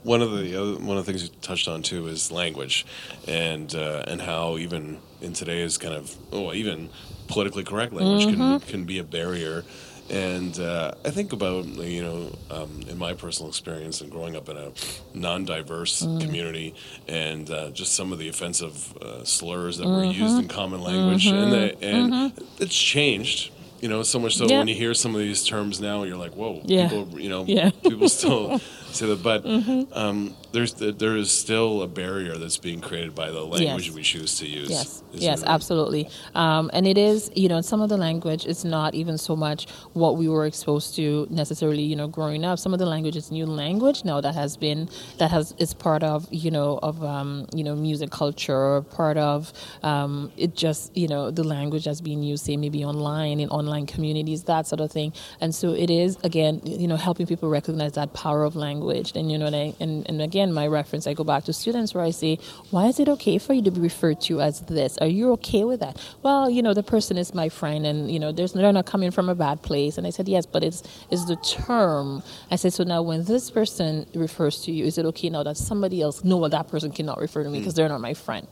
one 0.07 0.21
of 0.21 0.31
the 0.31 0.55
other, 0.55 0.77
one 0.77 0.97
of 0.97 1.05
the 1.05 1.11
things 1.11 1.23
you 1.23 1.29
touched 1.41 1.67
on 1.67 1.81
too 1.81 2.07
is 2.07 2.31
language, 2.31 2.85
and 3.27 3.75
uh, 3.75 4.05
and 4.07 4.21
how 4.21 4.57
even 4.57 4.99
in 5.21 5.33
today's 5.33 5.77
kind 5.77 5.93
of 5.93 6.15
oh 6.31 6.53
even 6.53 6.89
politically 7.27 7.65
correct 7.65 7.91
language 7.91 8.25
mm-hmm. 8.25 8.57
can 8.57 8.59
can 8.61 8.83
be 8.85 8.99
a 8.99 9.03
barrier. 9.03 9.65
And 10.09 10.57
uh, 10.57 10.93
I 11.03 11.09
think 11.09 11.33
about 11.33 11.65
you 11.65 12.01
know 12.01 12.31
um, 12.49 12.83
in 12.87 12.97
my 12.97 13.13
personal 13.13 13.49
experience 13.49 13.99
and 13.99 14.09
growing 14.09 14.37
up 14.37 14.47
in 14.47 14.55
a 14.55 14.71
non-diverse 15.13 16.03
mm. 16.03 16.21
community, 16.21 16.73
and 17.09 17.51
uh, 17.51 17.71
just 17.71 17.93
some 17.93 18.13
of 18.13 18.17
the 18.17 18.29
offensive 18.29 18.95
uh, 18.97 19.25
slurs 19.25 19.77
that 19.79 19.83
mm-hmm. 19.83 20.07
were 20.07 20.13
used 20.13 20.37
in 20.37 20.47
common 20.47 20.79
language, 20.79 21.27
mm-hmm. 21.27 21.35
and 21.35 21.51
they, 21.51 21.71
and 21.81 22.13
mm-hmm. 22.13 22.63
it's 22.63 22.77
changed 22.77 23.51
you 23.81 23.89
know, 23.89 24.03
so 24.03 24.19
much 24.19 24.37
so 24.37 24.47
when 24.47 24.67
you 24.67 24.75
hear 24.75 24.93
some 24.93 25.13
of 25.13 25.21
these 25.21 25.43
terms 25.45 25.79
now, 25.79 26.03
you're 26.03 26.17
like, 26.17 26.33
whoa, 26.33 26.61
yeah. 26.65 26.89
people, 26.89 27.19
you 27.19 27.29
know, 27.29 27.45
yeah. 27.45 27.69
people 27.83 28.09
still 28.09 28.59
say 28.91 29.07
that. 29.07 29.21
But 29.21 29.43
mm-hmm. 29.43 29.93
um, 29.93 30.35
there's 30.51 30.73
there 30.73 31.15
is 31.17 31.31
still 31.31 31.81
a 31.81 31.87
barrier 31.87 32.37
that's 32.37 32.57
being 32.57 32.81
created 32.81 33.13
by 33.13 33.31
the 33.31 33.41
language 33.41 33.87
yes. 33.87 33.95
we 33.95 34.01
choose 34.01 34.37
to 34.39 34.47
use. 34.47 34.69
Yes, 34.69 35.03
yes, 35.11 35.43
absolutely. 35.43 36.09
Um, 36.35 36.69
and 36.73 36.87
it 36.87 36.97
is, 36.97 37.29
you 37.35 37.49
know, 37.49 37.61
some 37.61 37.81
of 37.81 37.89
the 37.89 37.97
language 37.97 38.45
is 38.45 38.63
not 38.63 38.95
even 38.95 39.17
so 39.17 39.35
much 39.35 39.67
what 39.93 40.17
we 40.17 40.29
were 40.29 40.45
exposed 40.45 40.95
to 40.95 41.27
necessarily, 41.29 41.83
you 41.83 41.95
know, 41.95 42.07
growing 42.07 42.45
up. 42.45 42.59
Some 42.59 42.73
of 42.73 42.79
the 42.79 42.85
language 42.85 43.15
is 43.15 43.31
new 43.31 43.45
language 43.45 44.05
now 44.05 44.21
that 44.21 44.35
has 44.35 44.57
been 44.57 44.89
that 45.17 45.31
has 45.31 45.53
is 45.57 45.73
part 45.73 46.03
of, 46.03 46.27
you 46.31 46.51
know, 46.51 46.79
of 46.81 47.03
um, 47.03 47.47
you 47.53 47.63
know, 47.63 47.75
music 47.75 48.11
culture, 48.11 48.81
part 48.83 49.17
of 49.17 49.51
um, 49.83 50.31
it 50.37 50.55
just, 50.55 50.95
you 50.95 51.07
know, 51.07 51.29
the 51.31 51.43
language 51.43 51.85
that's 51.85 52.01
being 52.01 52.23
used, 52.23 52.45
say 52.45 52.57
maybe 52.57 52.85
online 52.85 53.39
in 53.39 53.49
online 53.49 53.85
communities, 53.85 54.43
that 54.43 54.65
sort 54.67 54.79
of 54.79 54.91
thing. 54.91 55.13
And 55.41 55.53
so 55.53 55.73
it 55.73 55.89
is 55.89 56.17
again, 56.23 56.61
you 56.63 56.87
know, 56.87 56.95
helping 56.95 57.27
people 57.27 57.49
recognize 57.49 57.93
that 57.93 58.13
power 58.13 58.43
of 58.43 58.55
language. 58.55 59.11
And 59.15 59.31
you 59.31 59.37
know, 59.37 59.47
and, 59.47 59.75
and, 59.79 60.09
and 60.09 60.21
again 60.21 60.36
again, 60.37 60.53
my 60.53 60.67
reference, 60.67 61.07
I 61.07 61.15
go 61.15 61.23
back 61.23 61.45
to 61.45 61.53
students 61.53 61.95
where 61.95 62.03
I 62.03 62.11
say, 62.11 62.37
why 62.69 62.85
is 62.85 62.99
it 62.99 63.09
okay 63.09 63.39
for 63.39 63.53
you 63.53 63.63
to 63.63 63.71
be 63.71 63.81
referred 63.81 64.21
to 64.21 64.39
as 64.39 64.61
this? 64.61 64.95
Are 64.99 65.07
you 65.07 65.31
okay 65.33 65.63
with 65.63 65.79
that? 65.79 65.97
Well, 66.21 66.47
you 66.47 66.61
know, 66.61 66.75
the 66.75 66.83
person 66.83 67.17
is 67.17 67.33
my 67.33 67.49
friend 67.49 67.87
and, 67.87 68.11
you 68.11 68.19
know, 68.19 68.31
there's, 68.31 68.53
they're 68.53 68.71
not 68.71 68.85
coming 68.85 69.09
from 69.09 69.29
a 69.29 69.35
bad 69.35 69.63
place. 69.63 69.97
And 69.97 70.05
I 70.05 70.11
said, 70.11 70.27
yes, 70.27 70.45
but 70.45 70.63
it's, 70.63 70.83
it's 71.09 71.25
the 71.25 71.37
term. 71.37 72.21
I 72.51 72.55
said, 72.55 72.71
so 72.71 72.83
now 72.83 73.01
when 73.01 73.23
this 73.23 73.49
person 73.49 74.05
refers 74.13 74.61
to 74.65 74.71
you, 74.71 74.85
is 74.85 74.99
it 74.99 75.05
okay 75.07 75.29
now 75.31 75.41
that 75.41 75.57
somebody 75.57 76.03
else, 76.03 76.23
no, 76.23 76.37
well, 76.37 76.51
that 76.51 76.67
person 76.67 76.91
cannot 76.91 77.17
refer 77.17 77.43
to 77.43 77.49
me 77.49 77.57
because 77.57 77.73
mm. 77.73 77.77
they're 77.77 77.89
not 77.89 78.01
my 78.01 78.13
friend? 78.13 78.47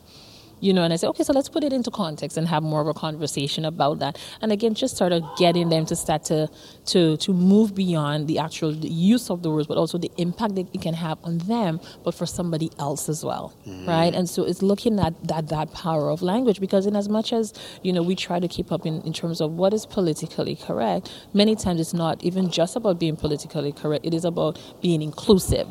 You 0.60 0.72
know 0.72 0.82
and 0.82 0.92
i 0.92 0.96
say 0.96 1.06
okay 1.06 1.22
so 1.22 1.32
let's 1.32 1.48
put 1.48 1.62
it 1.64 1.72
into 1.72 1.90
context 1.90 2.36
and 2.36 2.48
have 2.48 2.62
more 2.62 2.80
of 2.80 2.86
a 2.86 2.94
conversation 2.94 3.64
about 3.64 3.98
that. 3.98 4.18
And 4.40 4.52
again 4.52 4.74
just 4.74 4.96
sort 4.96 5.12
of 5.12 5.22
getting 5.36 5.68
them 5.68 5.86
to 5.86 5.96
start 5.96 6.24
to 6.24 6.48
to 6.86 7.16
to 7.18 7.32
move 7.32 7.74
beyond 7.74 8.28
the 8.28 8.38
actual 8.38 8.74
use 8.74 9.30
of 9.30 9.42
the 9.42 9.50
words 9.50 9.66
but 9.66 9.76
also 9.76 9.98
the 9.98 10.10
impact 10.16 10.54
that 10.54 10.66
it 10.74 10.80
can 10.80 10.94
have 10.94 11.18
on 11.24 11.38
them 11.38 11.80
but 12.04 12.14
for 12.14 12.26
somebody 12.26 12.70
else 12.78 13.08
as 13.08 13.24
well 13.24 13.54
mm-hmm. 13.66 13.88
right? 13.88 14.14
And 14.14 14.28
so 14.28 14.44
it's 14.44 14.62
looking 14.62 14.98
at 14.98 15.14
that 15.28 15.48
that 15.48 15.72
power 15.72 16.10
of 16.10 16.22
language 16.22 16.60
because 16.60 16.86
in 16.86 16.96
as 16.96 17.08
much 17.08 17.32
as 17.32 17.52
you 17.82 17.92
know 17.92 18.02
we 18.02 18.14
try 18.14 18.40
to 18.40 18.48
keep 18.48 18.72
up 18.72 18.86
in, 18.86 19.02
in 19.02 19.12
terms 19.12 19.40
of 19.40 19.52
what 19.52 19.72
is 19.74 19.86
politically 19.86 20.56
correct 20.56 21.10
many 21.34 21.54
times 21.54 21.80
it's 21.80 21.94
not 21.94 22.22
even 22.22 22.50
just 22.50 22.76
about 22.76 22.98
being 22.98 23.16
politically 23.16 23.72
correct. 23.72 24.04
It 24.04 24.14
is 24.14 24.24
about 24.24 24.58
being 24.80 25.02
inclusive 25.02 25.68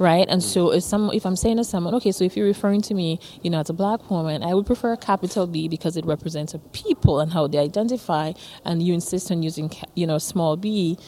right? 0.00 0.26
And 0.28 0.42
so 0.42 0.72
if 0.72 0.82
some 0.82 1.10
if 1.12 1.24
I'm 1.24 1.36
saying 1.36 1.58
to 1.58 1.64
someone, 1.64 1.94
okay, 1.96 2.10
so 2.10 2.24
if 2.24 2.36
you're 2.36 2.46
referring 2.46 2.80
to 2.82 2.94
me, 2.94 3.20
you 3.42 3.50
know, 3.50 3.60
as 3.60 3.70
a 3.70 3.74
black 3.74 4.10
woman, 4.10 4.42
I 4.42 4.54
would 4.54 4.66
prefer 4.66 4.94
a 4.94 4.96
capital 4.96 5.46
B 5.46 5.68
because 5.68 5.96
it 5.96 6.04
represents 6.06 6.54
a 6.54 6.58
people 6.58 7.20
and 7.20 7.32
how 7.32 7.46
they 7.46 7.58
identify, 7.58 8.32
and 8.64 8.82
you 8.82 8.94
insist 8.94 9.30
on 9.30 9.44
using 9.44 9.70
you 9.94 10.06
know 10.06 10.18
small 10.18 10.56
b. 10.56 10.98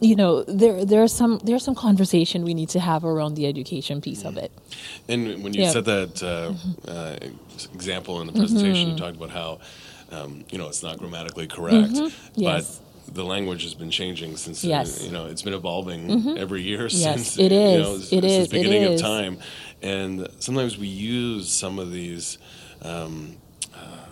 You 0.00 0.16
know, 0.16 0.42
there 0.42 0.84
there's 0.84 1.12
some 1.12 1.38
there's 1.44 1.64
some 1.64 1.76
conversation 1.76 2.44
we 2.44 2.54
need 2.54 2.70
to 2.70 2.80
have 2.80 3.04
around 3.04 3.36
the 3.36 3.46
education 3.46 4.00
piece 4.00 4.24
of 4.24 4.36
it. 4.36 4.50
And 5.08 5.44
when 5.44 5.54
you 5.54 5.62
yeah. 5.62 5.70
said 5.70 5.84
that 5.84 6.22
uh, 6.22 6.50
mm-hmm. 6.50 6.72
uh, 6.88 7.72
example 7.72 8.20
in 8.20 8.26
the 8.26 8.32
presentation, 8.32 8.74
mm-hmm. 8.74 8.90
you 8.90 8.98
talked 8.98 9.16
about 9.16 9.30
how 9.30 9.60
um, 10.10 10.44
you 10.50 10.58
know 10.58 10.66
it's 10.66 10.82
not 10.82 10.98
grammatically 10.98 11.46
correct, 11.46 11.92
mm-hmm. 11.92 12.08
yes. 12.34 12.80
but 12.80 12.81
the 13.08 13.24
language 13.24 13.62
has 13.62 13.74
been 13.74 13.90
changing 13.90 14.36
since 14.36 14.64
yes. 14.64 15.00
uh, 15.00 15.04
you 15.04 15.12
know 15.12 15.26
it's 15.26 15.42
been 15.42 15.54
evolving 15.54 16.08
mm-hmm. 16.08 16.36
every 16.38 16.62
year 16.62 16.82
yes, 16.82 16.92
since 16.94 17.38
it 17.38 17.52
is. 17.52 17.76
You 17.76 17.82
know, 17.82 17.94
it 17.94 18.00
since 18.00 18.24
is. 18.24 18.48
the 18.48 18.58
beginning 18.58 18.94
of 18.94 19.00
time, 19.00 19.38
and 19.82 20.28
sometimes 20.38 20.78
we 20.78 20.88
use 20.88 21.50
some 21.50 21.78
of 21.78 21.92
these. 21.92 22.38
Um, 22.82 23.36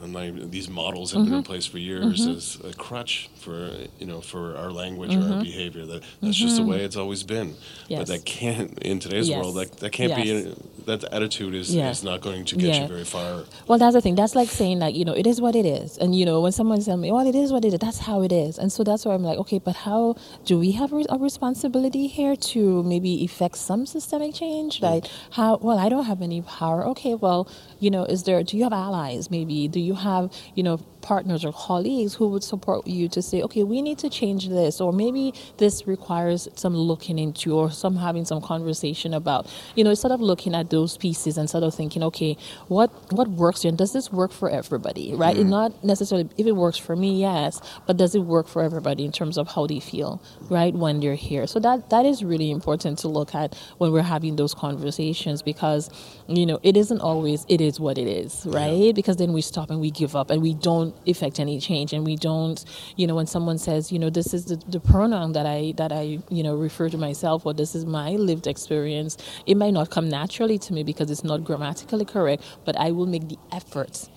my, 0.06 0.30
these 0.30 0.68
models 0.68 1.12
have 1.12 1.22
mm-hmm. 1.22 1.30
been 1.30 1.38
in 1.38 1.44
place 1.44 1.66
for 1.66 1.78
years 1.78 2.22
mm-hmm. 2.22 2.36
as 2.36 2.58
a 2.64 2.74
crutch 2.76 3.28
for 3.36 3.70
you 3.98 4.06
know 4.06 4.20
for 4.20 4.56
our 4.56 4.70
language 4.70 5.14
or 5.14 5.18
our 5.18 5.24
mm-hmm. 5.24 5.42
behavior. 5.42 5.86
That 5.86 6.02
that's 6.22 6.36
just 6.36 6.56
the 6.56 6.62
mm-hmm. 6.62 6.70
way 6.70 6.84
it's 6.84 6.96
always 6.96 7.22
been. 7.22 7.54
Yes. 7.88 8.00
But 8.00 8.08
that 8.08 8.24
can't 8.24 8.78
in 8.78 8.98
today's 8.98 9.28
yes. 9.28 9.36
world. 9.36 9.56
That 9.56 9.78
that 9.78 9.90
can't 9.92 10.16
yes. 10.16 10.44
be. 10.44 10.54
That 10.90 11.04
attitude 11.12 11.54
is 11.54 11.72
is 11.72 12.02
not 12.02 12.20
going 12.20 12.44
to 12.46 12.56
get 12.56 12.74
yeah. 12.74 12.82
you 12.82 12.88
very 12.88 13.04
far. 13.04 13.44
Well, 13.68 13.78
that's 13.78 13.94
the 13.94 14.00
thing. 14.00 14.16
That's 14.16 14.34
like 14.34 14.48
saying 14.48 14.80
like 14.80 14.96
you 14.96 15.04
know 15.04 15.12
it 15.12 15.26
is 15.26 15.40
what 15.40 15.54
it 15.54 15.64
is, 15.64 15.98
and 15.98 16.14
you 16.18 16.24
know 16.26 16.40
when 16.40 16.50
someone 16.50 16.82
tells 16.82 16.98
me, 16.98 17.12
well, 17.12 17.26
it 17.26 17.36
is 17.36 17.52
what 17.52 17.64
it 17.64 17.72
is. 17.72 17.78
That's 17.78 17.98
how 17.98 18.22
it 18.22 18.32
is, 18.32 18.58
and 18.58 18.72
so 18.72 18.82
that's 18.82 19.04
why 19.04 19.14
I'm 19.14 19.22
like, 19.22 19.38
okay, 19.38 19.60
but 19.60 19.76
how 19.76 20.16
do 20.44 20.58
we 20.58 20.72
have 20.72 20.92
a 20.92 21.18
responsibility 21.18 22.08
here 22.08 22.34
to 22.52 22.82
maybe 22.82 23.22
effect 23.22 23.56
some 23.56 23.86
systemic 23.86 24.34
change? 24.34 24.80
Mm. 24.80 24.82
Like 24.82 25.04
how? 25.30 25.58
Well, 25.58 25.78
I 25.78 25.88
don't 25.88 26.06
have 26.06 26.22
any 26.22 26.42
power. 26.42 26.84
Okay, 26.88 27.14
well, 27.14 27.48
you 27.78 27.90
know, 27.90 28.04
is 28.04 28.24
there? 28.24 28.42
Do 28.42 28.56
you 28.56 28.64
have 28.64 28.72
allies? 28.72 29.30
Maybe 29.30 29.68
do 29.68 29.78
you 29.78 29.94
have 29.94 30.32
you 30.56 30.64
know 30.64 30.80
partners 31.02 31.44
or 31.44 31.52
colleagues 31.52 32.14
who 32.14 32.28
would 32.28 32.44
support 32.44 32.86
you 32.86 33.08
to 33.08 33.22
say, 33.22 33.42
okay, 33.42 33.62
we 33.62 33.82
need 33.82 33.98
to 33.98 34.08
change 34.08 34.48
this, 34.48 34.80
or 34.80 34.92
maybe 34.92 35.34
this 35.58 35.86
requires 35.86 36.48
some 36.54 36.76
looking 36.76 37.18
into, 37.18 37.54
or 37.54 37.70
some 37.70 37.96
having 37.96 38.24
some 38.24 38.40
conversation 38.40 39.14
about. 39.14 39.46
You 39.74 39.84
know, 39.84 39.90
instead 39.90 40.12
of 40.12 40.20
looking 40.20 40.54
at 40.54 40.70
those 40.70 40.96
pieces 40.96 41.38
and 41.38 41.48
sort 41.48 41.64
of 41.64 41.74
thinking, 41.74 42.02
okay, 42.04 42.36
what 42.68 42.90
what 43.12 43.28
works 43.28 43.62
here, 43.62 43.70
and 43.70 43.78
does 43.78 43.92
this 43.92 44.12
work 44.12 44.32
for 44.32 44.50
everybody, 44.50 45.14
right? 45.14 45.36
Mm-hmm. 45.36 45.50
Not 45.50 45.84
necessarily 45.84 46.28
if 46.36 46.46
it 46.46 46.52
works 46.52 46.78
for 46.78 46.96
me, 46.96 47.20
yes, 47.20 47.60
but 47.86 47.96
does 47.96 48.14
it 48.14 48.20
work 48.20 48.48
for 48.48 48.62
everybody 48.62 49.04
in 49.04 49.12
terms 49.12 49.38
of 49.38 49.48
how 49.48 49.66
they 49.66 49.80
feel, 49.80 50.22
right, 50.48 50.74
when 50.74 51.00
they're 51.00 51.14
here? 51.14 51.46
So 51.46 51.60
that 51.60 51.90
that 51.90 52.06
is 52.06 52.22
really 52.24 52.50
important 52.50 52.98
to 53.00 53.08
look 53.08 53.34
at 53.34 53.54
when 53.78 53.92
we're 53.92 54.02
having 54.02 54.36
those 54.36 54.54
conversations 54.54 55.42
because, 55.42 55.90
you 56.28 56.46
know, 56.46 56.58
it 56.62 56.76
isn't 56.76 57.00
always 57.00 57.46
it 57.48 57.60
is 57.60 57.80
what 57.80 57.98
it 57.98 58.06
is, 58.06 58.44
right? 58.46 58.70
Yeah. 58.70 58.92
Because 58.92 59.16
then 59.16 59.32
we 59.32 59.42
stop 59.42 59.70
and 59.70 59.80
we 59.80 59.90
give 59.90 60.16
up 60.16 60.30
and 60.30 60.42
we 60.42 60.54
don't 60.54 60.89
don't 60.90 61.08
effect 61.08 61.40
any 61.40 61.60
change. 61.60 61.92
And 61.92 62.04
we 62.04 62.16
don't 62.16 62.64
you 62.96 63.06
know 63.06 63.14
when 63.14 63.26
someone 63.26 63.58
says 63.58 63.92
you 63.92 63.98
know 63.98 64.10
this 64.10 64.34
is 64.34 64.46
the, 64.46 64.56
the 64.68 64.80
pronoun 64.80 65.32
that 65.32 65.46
i 65.46 65.72
that 65.76 65.92
i 65.92 66.18
you 66.28 66.42
know 66.42 66.54
refer 66.54 66.88
to 66.88 66.98
myself 66.98 67.46
or 67.46 67.54
this 67.54 67.74
is 67.74 67.86
my 67.86 68.10
lived 68.12 68.46
experience 68.46 69.16
it 69.46 69.56
might 69.56 69.72
not 69.72 69.90
come 69.90 70.08
naturally 70.08 70.58
to 70.58 70.72
me 70.72 70.82
because 70.82 71.10
it's 71.10 71.24
not 71.24 71.44
grammatically 71.44 72.04
correct 72.04 72.42
but 72.64 72.76
i 72.78 72.90
will 72.90 73.06
make 73.06 73.28
the 73.28 73.38
effort 73.52 74.08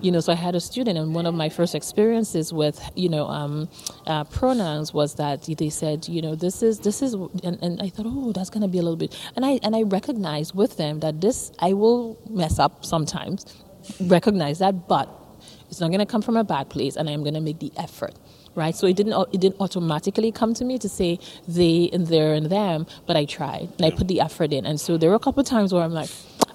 you 0.00 0.10
know 0.10 0.20
so 0.20 0.32
i 0.32 0.36
had 0.36 0.54
a 0.54 0.60
student 0.60 0.98
and 0.98 1.14
one 1.14 1.26
of 1.26 1.34
my 1.34 1.48
first 1.48 1.74
experiences 1.74 2.52
with 2.52 2.90
you 2.94 3.08
know 3.08 3.26
um, 3.26 3.68
uh, 4.06 4.24
pronouns 4.24 4.94
was 4.94 5.16
that 5.16 5.42
they 5.58 5.70
said 5.70 6.08
you 6.08 6.22
know 6.22 6.34
this 6.34 6.62
is 6.62 6.80
this 6.80 7.02
is 7.02 7.14
and, 7.14 7.58
and 7.62 7.82
i 7.82 7.88
thought 7.88 8.06
oh 8.08 8.32
that's 8.32 8.50
going 8.50 8.62
to 8.62 8.68
be 8.68 8.78
a 8.78 8.82
little 8.82 8.96
bit 8.96 9.16
and 9.36 9.44
i 9.44 9.58
and 9.62 9.76
i 9.76 9.82
recognize 9.82 10.54
with 10.54 10.76
them 10.76 11.00
that 11.00 11.20
this 11.20 11.52
i 11.58 11.72
will 11.72 12.18
mess 12.28 12.58
up 12.58 12.84
sometimes 12.84 13.46
recognize 14.00 14.60
that 14.60 14.88
but 14.88 15.19
it's 15.70 15.80
not 15.80 15.88
going 15.88 16.00
to 16.00 16.06
come 16.06 16.22
from 16.22 16.36
a 16.36 16.44
bad 16.44 16.68
place, 16.68 16.96
and 16.96 17.08
I'm 17.08 17.22
going 17.22 17.34
to 17.34 17.40
make 17.40 17.60
the 17.60 17.72
effort 17.76 18.14
right? 18.56 18.74
So 18.74 18.86
it 18.88 18.96
didn't 18.96 19.14
it 19.32 19.40
didn't 19.40 19.60
automatically 19.60 20.32
come 20.32 20.54
to 20.54 20.64
me 20.64 20.76
to 20.78 20.88
say 20.88 21.18
they 21.46 21.88
and 21.92 22.06
their 22.08 22.34
and 22.34 22.46
them, 22.46 22.86
but 23.06 23.16
I 23.16 23.24
tried 23.24 23.68
and 23.76 23.84
I 23.86 23.90
put 23.90 24.08
the 24.08 24.20
effort 24.20 24.52
in. 24.52 24.66
And 24.66 24.80
so 24.80 24.96
there 24.98 25.10
were 25.10 25.16
a 25.16 25.20
couple 25.20 25.40
of 25.40 25.46
times 25.46 25.72
where 25.72 25.82
I'm 25.82 25.92
like, 25.94 26.10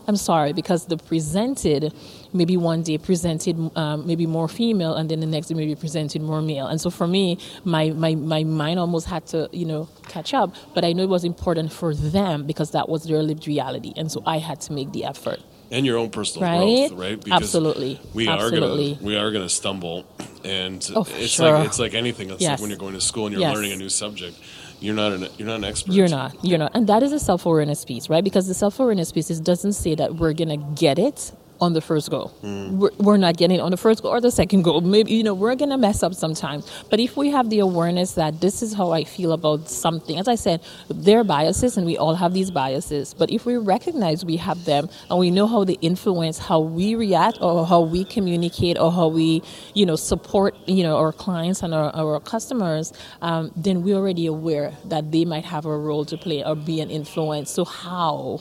I'm 0.08 0.18
sorry 0.18 0.54
because 0.54 0.86
the 0.86 0.98
presented 0.98 1.94
maybe 2.32 2.58
one 2.58 2.84
day 2.84 2.98
presented 2.98 3.56
um, 3.76 4.06
maybe 4.06 4.28
more 4.28 4.48
female 4.48 4.94
and 4.94 5.10
then 5.10 5.20
the 5.20 5.26
next 5.26 5.48
day 5.48 5.56
maybe 5.56 5.74
presented 5.74 6.22
more 6.22 6.42
male. 6.42 6.68
And 6.68 6.80
so 6.80 6.90
for 6.90 7.08
me, 7.08 7.40
my, 7.64 7.90
my, 7.92 8.14
my 8.16 8.44
mind 8.44 8.80
almost 8.80 9.08
had 9.08 9.26
to, 9.28 9.50
you 9.52 9.66
know, 9.66 9.90
catch 10.08 10.34
up. 10.34 10.54
But 10.76 10.86
I 10.86 10.94
know 10.94 11.04
it 11.04 11.10
was 11.10 11.24
important 11.24 11.72
for 11.72 11.96
them 11.96 12.46
because 12.46 12.72
that 12.72 12.88
was 12.88 13.06
their 13.06 13.24
lived 13.24 13.48
reality. 13.48 13.94
And 13.96 14.12
so 14.12 14.22
I 14.26 14.38
had 14.38 14.62
to 14.62 14.74
make 14.74 14.92
the 14.92 15.06
effort 15.06 15.40
and 15.72 15.86
your 15.86 15.98
own 15.98 16.10
personal 16.10 16.50
right? 16.50 16.90
growth, 16.90 17.00
right? 17.00 17.24
Because 17.24 17.44
Absolutely, 17.44 18.00
we 18.14 18.28
Absolutely. 18.28 18.92
are 18.92 18.96
gonna 18.96 19.06
we 19.06 19.16
are 19.18 19.32
gonna 19.32 19.50
stumble, 19.50 20.06
and 20.44 20.88
oh, 20.96 21.08
it's 21.12 21.34
sure. 21.34 21.52
like 21.52 21.68
it's 21.68 21.80
like 21.80 21.94
anything. 21.94 22.30
It's 22.30 22.42
yes. 22.42 22.52
like 22.52 22.60
when 22.62 22.70
you're 22.70 22.80
going 22.80 22.94
to 22.94 23.02
school 23.02 23.26
and 23.26 23.34
you're 23.34 23.42
yes. 23.42 23.56
learning 23.56 23.72
a 23.74 23.78
new 23.78 23.90
subject. 23.90 24.38
You're 24.82 24.94
not 24.94 25.14
an 25.14 25.28
you're 25.38 25.48
not 25.48 25.58
an 25.58 25.64
expert. 25.64 25.94
You're 25.94 26.10
not. 26.10 26.36
You're 26.44 26.60
not, 26.60 26.72
and 26.76 26.88
that 26.88 27.02
is 27.02 27.14
a 27.14 27.20
self 27.20 27.46
awareness 27.46 27.86
piece, 27.86 28.10
right? 28.10 28.24
Because 28.24 28.48
the 28.48 28.54
self 28.54 28.80
awareness 28.80 29.12
piece 29.12 29.30
is, 29.30 29.40
doesn't 29.40 29.74
say 29.74 29.96
that 29.96 30.16
we're 30.16 30.34
gonna 30.34 30.58
get 30.58 31.00
it 31.00 31.32
on 31.66 31.74
the 31.74 31.82
first 31.82 32.10
go. 32.10 32.32
We're, 32.80 32.92
we're 33.00 33.18
not 33.18 33.38
getting 33.38 33.60
on 33.62 33.72
the 33.72 33.78
first 33.78 34.04
go 34.04 34.10
or 34.10 34.22
the 34.22 34.32
second 34.32 34.64
go. 34.64 34.80
Maybe 34.82 35.14
you 35.14 35.24
know 35.24 35.34
we're 35.34 35.56
gonna 35.56 35.78
mess 35.78 36.04
up 36.04 36.14
sometimes. 36.14 36.72
But 36.90 37.00
if 37.00 37.18
we 37.18 37.32
have 37.32 37.50
the 37.50 37.60
awareness 37.60 38.14
that 38.14 38.42
this 38.42 38.62
is 38.64 38.74
how 38.74 38.92
I 38.92 39.04
feel 39.04 39.34
about 39.34 39.70
something, 39.70 40.18
as 40.18 40.28
I 40.28 40.36
said, 40.36 40.62
there 40.90 41.20
are 41.20 41.24
biases 41.24 41.78
and 41.78 41.86
we 41.86 41.98
all 41.98 42.16
have 42.16 42.34
these 42.34 42.52
biases. 42.52 43.14
But 43.14 43.32
if 43.32 43.46
we 43.46 43.58
recognize 43.58 44.24
we 44.26 44.38
have 44.38 44.66
them 44.66 44.90
and 45.10 45.20
we 45.20 45.32
know 45.32 45.48
how 45.48 45.64
they 45.66 45.78
influence 45.82 46.38
how 46.40 46.60
we 46.60 46.96
react 46.96 47.40
or 47.42 47.66
how 47.66 47.82
we 47.82 48.06
communicate 48.06 48.78
or 48.78 48.92
how 48.92 49.08
we 49.08 49.42
you 49.74 49.86
know 49.86 49.96
support 49.96 50.56
you 50.68 50.84
know 50.84 50.98
our 50.98 51.12
clients 51.12 51.64
and 51.64 51.74
our, 51.74 51.94
our 51.96 52.20
customers, 52.20 52.94
um, 53.22 53.52
then 53.56 53.84
we're 53.84 53.96
already 53.98 54.28
aware 54.28 54.74
that 54.86 55.12
they 55.12 55.26
might 55.26 55.46
have 55.46 55.66
a 55.66 55.78
role 55.78 56.06
to 56.06 56.18
play 56.18 56.44
or 56.44 56.56
be 56.56 56.82
an 56.82 56.90
influence. 56.90 57.52
So 57.52 57.66
how? 57.66 58.40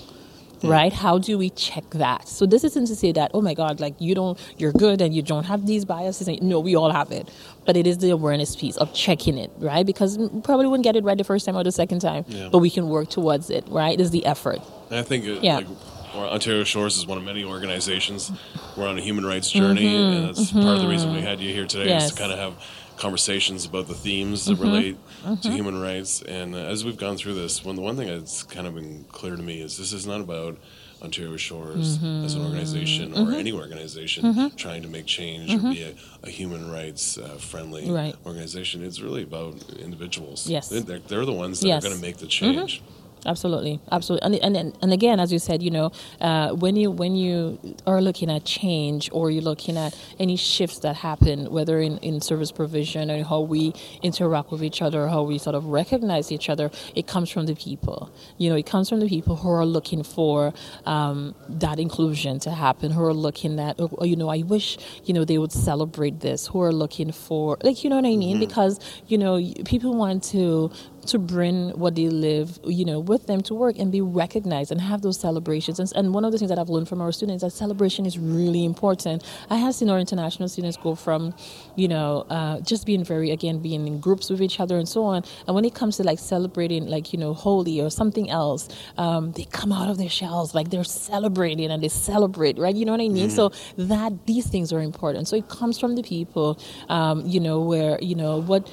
Right? 0.64 0.92
How 0.92 1.18
do 1.18 1.36
we 1.38 1.50
check 1.50 1.88
that? 1.90 2.28
So 2.28 2.46
this 2.46 2.64
isn't 2.64 2.86
to 2.86 2.96
say 2.96 3.12
that 3.12 3.30
oh 3.34 3.40
my 3.40 3.54
god 3.54 3.80
like 3.80 3.94
you 4.00 4.14
don't 4.14 4.38
you're 4.58 4.72
good 4.72 5.00
and 5.00 5.14
you 5.14 5.22
don't 5.22 5.44
have 5.44 5.66
these 5.66 5.84
biases 5.84 6.28
no 6.42 6.60
we 6.60 6.74
all 6.76 6.90
have 6.90 7.10
it. 7.12 7.28
But 7.66 7.76
it 7.76 7.86
is 7.86 7.98
the 7.98 8.10
awareness 8.10 8.56
piece 8.56 8.76
of 8.76 8.92
checking 8.94 9.38
it 9.38 9.50
right? 9.58 9.84
Because 9.86 10.18
we 10.18 10.28
probably 10.42 10.66
wouldn't 10.66 10.84
get 10.84 10.96
it 10.96 11.04
right 11.04 11.16
the 11.18 11.24
first 11.24 11.46
time 11.46 11.56
or 11.56 11.64
the 11.64 11.72
second 11.72 12.00
time 12.00 12.24
Yeah. 12.28 12.48
but 12.50 12.58
we 12.58 12.70
can 12.70 12.88
work 12.88 13.08
towards 13.10 13.50
it 13.50 13.64
right? 13.68 13.98
Is 14.00 14.10
the 14.10 14.24
effort. 14.26 14.60
And 14.90 14.98
I 14.98 15.02
think 15.02 15.24
Yeah. 15.42 15.56
like, 15.56 15.66
Ontario 16.14 16.62
Shores 16.62 16.96
is 16.96 17.06
one 17.08 17.18
of 17.18 17.24
many 17.24 17.42
organizations. 17.42 18.30
We're 18.76 18.86
on 18.86 18.96
a 18.98 19.00
human 19.00 19.26
rights 19.26 19.50
journey, 19.50 19.96
and 19.96 20.28
that's 20.28 20.52
part 20.52 20.76
of 20.76 20.82
the 20.82 20.86
reason 20.88 21.12
we 21.12 21.20
had 21.22 21.40
you 21.40 21.52
here 21.52 21.66
today 21.66 21.92
is 21.96 22.04
Mm-hmm. 22.04 22.14
To 22.16 22.22
kind 22.22 22.32
of 22.32 22.38
have 22.38 22.54
conversations 22.96 23.64
about 23.64 23.88
the 23.88 23.94
themes 23.94 24.46
Mm-hmm. 24.46 24.62
that 24.62 24.68
relate 24.68 24.96
to 25.42 25.50
human 25.50 25.80
rights. 25.80 26.22
And 26.22 26.54
uh, 26.54 26.58
as 26.58 26.84
we've 26.84 26.96
gone 26.96 27.16
through 27.16 27.34
this, 27.34 27.64
one 27.64 27.76
the 27.76 27.82
one 27.82 27.96
thing 27.96 28.08
that's 28.08 28.42
kind 28.42 28.66
of 28.66 28.74
been 28.74 29.04
clear 29.10 29.36
to 29.36 29.42
me 29.42 29.60
is 29.60 29.76
this 29.78 29.92
is 29.92 30.06
not 30.06 30.20
about 30.20 30.58
Ontario 31.02 31.36
Shores 31.36 31.98
Mm-hmm. 31.98 32.24
as 32.24 32.34
an 32.34 32.42
organization 32.42 33.14
or 33.14 33.32
any 33.32 33.52
organization 33.52 34.50
trying 34.56 34.82
to 34.82 34.88
make 34.88 35.06
change 35.06 35.52
or 35.54 35.58
be 35.58 35.82
a, 35.82 35.94
a 36.22 36.30
human 36.30 36.70
rights 36.70 37.18
uh, 37.18 37.36
friendly 37.38 37.82
Mm-hmm. 37.84 37.92
Right. 37.94 38.16
organization. 38.26 38.82
It's 38.84 39.00
really 39.00 39.22
about 39.22 39.54
individuals. 39.78 40.46
Yes. 40.48 40.68
they're, 40.68 40.98
they're 40.98 41.24
the 41.26 41.32
ones 41.32 41.60
that 41.60 41.68
Yes. 41.68 41.84
Mm-hmm. 41.84 41.86
are 41.86 41.90
going 41.90 42.00
to 42.00 42.06
make 42.06 42.16
the 42.18 42.26
change. 42.26 42.82
Absolutely. 43.26 43.80
Absolutely. 43.90 44.40
And, 44.40 44.56
and 44.56 44.76
and 44.82 44.92
again 44.92 45.20
as 45.20 45.32
you 45.32 45.38
said 45.38 45.62
you 45.62 45.70
know 45.70 45.92
uh, 46.20 46.50
when 46.50 46.76
you 46.76 46.90
when 46.90 47.16
you 47.16 47.58
are 47.86 48.00
looking 48.00 48.30
at 48.30 48.44
change 48.44 49.10
or 49.12 49.30
you're 49.30 49.42
looking 49.42 49.76
at 49.76 49.96
any 50.18 50.36
shifts 50.36 50.78
that 50.80 50.96
happen 50.96 51.50
whether 51.50 51.80
in, 51.80 51.98
in 51.98 52.20
service 52.20 52.52
provision 52.52 53.10
and 53.10 53.26
how 53.26 53.40
we 53.40 53.72
interact 54.02 54.50
with 54.50 54.62
each 54.62 54.82
other 54.82 55.08
how 55.08 55.22
we 55.22 55.38
sort 55.38 55.56
of 55.56 55.66
recognize 55.66 56.30
each 56.32 56.48
other 56.48 56.70
it 56.94 57.06
comes 57.06 57.30
from 57.30 57.46
the 57.46 57.54
people. 57.54 58.10
You 58.38 58.50
know 58.50 58.56
it 58.56 58.66
comes 58.66 58.88
from 58.88 59.00
the 59.00 59.08
people 59.08 59.36
who 59.36 59.50
are 59.50 59.66
looking 59.66 60.02
for 60.02 60.52
um, 60.86 61.34
that 61.48 61.78
inclusion 61.78 62.38
to 62.40 62.50
happen 62.50 62.90
who 62.90 63.02
are 63.02 63.14
looking 63.14 63.58
at 63.60 63.76
oh, 63.78 63.90
oh, 63.98 64.04
you 64.04 64.16
know 64.16 64.28
i 64.28 64.42
wish 64.42 64.78
you 65.04 65.14
know 65.14 65.24
they 65.24 65.38
would 65.38 65.52
celebrate 65.52 66.20
this 66.20 66.46
who 66.46 66.60
are 66.62 66.72
looking 66.72 67.12
for 67.12 67.58
like 67.62 67.84
you 67.84 67.90
know 67.90 67.96
what 67.96 68.04
i 68.04 68.16
mean? 68.16 68.38
Because 68.38 68.80
you 69.06 69.18
know 69.18 69.40
people 69.64 69.94
want 69.94 70.22
to 70.24 70.70
to 71.06 71.18
bring 71.18 71.70
what 71.70 71.94
they 71.94 72.08
live, 72.08 72.58
you 72.64 72.84
know, 72.84 73.00
with 73.00 73.26
them 73.26 73.40
to 73.42 73.54
work 73.54 73.78
and 73.78 73.90
be 73.92 74.00
recognized 74.00 74.70
and 74.70 74.80
have 74.80 75.02
those 75.02 75.18
celebrations. 75.18 75.78
And, 75.78 75.92
and 75.94 76.14
one 76.14 76.24
of 76.24 76.32
the 76.32 76.38
things 76.38 76.50
that 76.50 76.58
I've 76.58 76.68
learned 76.68 76.88
from 76.88 77.00
our 77.00 77.12
students 77.12 77.42
is 77.42 77.52
that 77.52 77.56
celebration 77.56 78.06
is 78.06 78.18
really 78.18 78.64
important. 78.64 79.24
I 79.50 79.56
have 79.56 79.74
seen 79.74 79.90
our 79.90 79.98
international 79.98 80.48
students 80.48 80.76
go 80.76 80.94
from, 80.94 81.34
you 81.76 81.88
know, 81.88 82.26
uh, 82.30 82.60
just 82.60 82.86
being 82.86 83.04
very, 83.04 83.30
again, 83.30 83.58
being 83.58 83.86
in 83.86 84.00
groups 84.00 84.30
with 84.30 84.42
each 84.42 84.60
other 84.60 84.78
and 84.78 84.88
so 84.88 85.04
on. 85.04 85.22
And 85.46 85.54
when 85.54 85.64
it 85.64 85.74
comes 85.74 85.96
to 85.98 86.02
like 86.02 86.18
celebrating, 86.18 86.86
like, 86.86 87.12
you 87.12 87.18
know, 87.18 87.34
Holi 87.34 87.80
or 87.80 87.90
something 87.90 88.30
else, 88.30 88.68
um, 88.96 89.32
they 89.32 89.44
come 89.44 89.72
out 89.72 89.88
of 89.88 89.98
their 89.98 90.08
shells, 90.08 90.54
like 90.54 90.70
they're 90.70 90.84
celebrating 90.84 91.70
and 91.70 91.82
they 91.82 91.88
celebrate, 91.88 92.58
right? 92.58 92.74
You 92.74 92.84
know 92.84 92.92
what 92.92 93.00
I 93.00 93.08
mean? 93.08 93.30
So 93.30 93.52
that 93.76 94.26
these 94.26 94.46
things 94.46 94.72
are 94.72 94.80
important. 94.80 95.28
So 95.28 95.36
it 95.36 95.48
comes 95.48 95.78
from 95.78 95.94
the 95.96 96.02
people, 96.02 96.58
um, 96.88 97.26
you 97.26 97.40
know, 97.40 97.60
where, 97.60 97.98
you 98.00 98.14
know, 98.14 98.40
what 98.40 98.70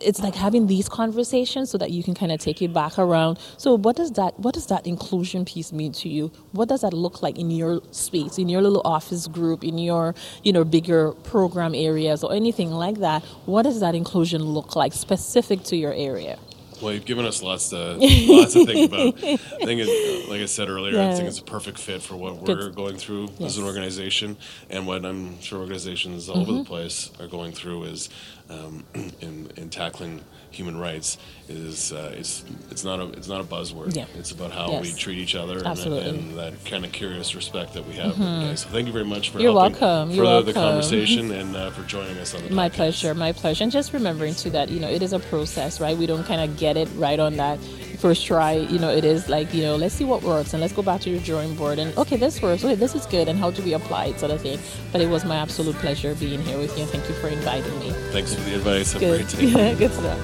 it's 0.00 0.20
like 0.20 0.34
having 0.34 0.66
these 0.66 0.88
conversations 0.88 1.70
so 1.70 1.78
that 1.78 1.90
you 1.90 2.02
can 2.02 2.14
kind 2.14 2.32
of 2.32 2.40
take 2.40 2.62
it 2.62 2.72
back 2.72 2.98
around. 2.98 3.38
So 3.56 3.76
what 3.76 3.96
does 3.96 4.12
that 4.12 4.38
what 4.38 4.54
does 4.54 4.66
that 4.66 4.86
inclusion 4.86 5.44
piece 5.44 5.72
mean 5.72 5.92
to 5.92 6.08
you? 6.08 6.30
What 6.52 6.68
does 6.68 6.82
that 6.82 6.92
look 6.92 7.22
like 7.22 7.38
in 7.38 7.50
your 7.50 7.80
space 7.90 8.38
in 8.38 8.48
your 8.48 8.62
little 8.62 8.82
office 8.84 9.26
group 9.26 9.64
in 9.64 9.78
your 9.78 10.14
you 10.42 10.52
know 10.52 10.64
bigger 10.64 11.12
program 11.12 11.74
areas 11.74 12.24
or 12.24 12.32
anything 12.32 12.70
like 12.70 12.98
that? 13.00 13.22
What 13.46 13.62
does 13.62 13.80
that 13.80 13.94
inclusion 13.94 14.42
look 14.42 14.76
like 14.76 14.92
specific 14.92 15.62
to 15.64 15.76
your 15.76 15.92
area 15.92 16.38
Well, 16.80 16.92
you've 16.94 17.04
given 17.04 17.26
us 17.26 17.42
lots 17.42 17.70
to 17.70 17.94
lots 18.28 18.54
to 18.54 18.64
think 18.66 18.90
about. 18.92 19.14
I 19.22 19.36
think, 19.36 19.80
it, 19.82 20.28
like 20.28 20.40
I 20.40 20.46
said 20.46 20.68
earlier, 20.68 20.98
I 21.00 21.14
think 21.14 21.28
it's 21.28 21.38
a 21.38 21.44
perfect 21.44 21.78
fit 21.78 22.02
for 22.02 22.16
what 22.16 22.36
we're 22.36 22.70
going 22.70 22.96
through 22.96 23.28
as 23.40 23.58
an 23.58 23.64
organization, 23.64 24.36
and 24.70 24.86
what 24.86 25.04
I'm 25.04 25.40
sure 25.40 25.60
organizations 25.60 26.28
all 26.28 26.36
Mm-hmm. 26.40 26.50
over 26.50 26.58
the 26.60 26.64
place 26.64 27.10
are 27.20 27.26
going 27.26 27.52
through 27.52 27.84
is 27.84 28.08
um, 28.48 28.84
in, 29.20 29.50
in 29.56 29.68
tackling 29.70 30.22
human 30.50 30.78
rights. 30.78 31.18
Is 31.48 31.92
uh, 31.92 32.14
it's 32.16 32.44
it's 32.70 32.84
not 32.84 33.00
a 33.00 33.06
it's 33.12 33.26
not 33.26 33.40
a 33.40 33.44
buzzword. 33.44 33.96
Yeah. 33.96 34.04
It's 34.16 34.30
about 34.30 34.52
how 34.52 34.70
Yes. 34.70 34.82
we 34.82 34.92
treat 34.92 35.18
each 35.18 35.34
other 35.34 35.58
and, 35.58 35.66
Absolutely. 35.66 36.08
and 36.10 36.38
that 36.38 36.64
kind 36.64 36.84
of 36.84 36.92
curious 36.92 37.34
respect 37.34 37.74
that 37.74 37.86
we 37.88 37.94
have. 37.94 38.12
every 38.12 38.24
day. 38.50 38.54
So 38.54 38.68
thank 38.68 38.86
you 38.86 38.92
very 38.92 39.04
much 39.04 39.30
for 39.30 39.40
You're 39.40 39.52
welcome. 39.52 40.10
for 40.10 40.14
You're 40.14 40.42
the, 40.42 40.52
the 40.52 40.52
conversation 40.52 41.32
and 41.40 41.56
uh, 41.56 41.70
for 41.72 41.82
joining 41.88 42.16
us 42.18 42.34
on 42.36 42.44
the 42.44 42.50
my 42.50 42.68
podcast. 42.68 42.74
pleasure 42.74 43.14
my 43.14 43.32
pleasure 43.32 43.64
and 43.64 43.72
just 43.72 43.92
remembering 43.92 44.34
too 44.34 44.50
that 44.50 44.68
you 44.68 44.78
know 44.78 44.88
it 44.88 45.02
is 45.02 45.12
a 45.12 45.18
process 45.18 45.80
right 45.80 45.96
we 45.96 46.06
don't 46.06 46.24
kind 46.24 46.40
of 46.40 46.56
get 46.56 46.76
it 46.76 46.88
right 46.94 47.18
on 47.18 47.36
that 47.36 47.58
first 48.00 48.24
try 48.24 48.52
you 48.52 48.78
know 48.78 48.90
it 48.90 49.04
is 49.04 49.28
like 49.28 49.52
you 49.52 49.62
know 49.62 49.76
let's 49.76 49.94
see 49.94 50.04
what 50.04 50.22
works 50.22 50.54
and 50.54 50.60
let's 50.60 50.72
go 50.72 50.82
back 50.82 51.00
to 51.02 51.10
your 51.10 51.20
drawing 51.20 51.54
board 51.54 51.78
and 51.78 51.96
okay 51.98 52.16
this 52.16 52.40
works. 52.40 52.64
Okay 52.64 52.74
this 52.74 52.94
is 52.94 53.06
good 53.06 53.28
and 53.28 53.38
how 53.38 53.50
do 53.50 53.62
we 53.62 53.74
apply 53.74 54.06
it 54.06 54.18
sort 54.18 54.32
of 54.32 54.40
thing. 54.40 54.58
But 54.92 55.00
it 55.00 55.08
was 55.08 55.24
my 55.24 55.36
absolute 55.36 55.76
pleasure 55.76 56.14
being 56.14 56.40
here 56.42 56.58
with 56.58 56.76
you. 56.76 56.82
And 56.82 56.90
thank 56.90 57.08
you 57.08 57.14
for 57.16 57.28
inviting 57.28 57.78
me. 57.78 57.90
Thanks 58.10 58.34
for 58.34 58.40
the 58.42 58.54
advice. 58.56 58.92
Have 58.92 59.02
a 59.02 59.18
good. 59.18 59.28
great 59.28 59.52
day. 59.52 59.74
good 59.78 59.92
stuff. 59.92 60.18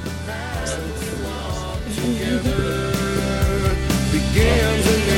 Begins 4.13 4.87
in 4.87 5.16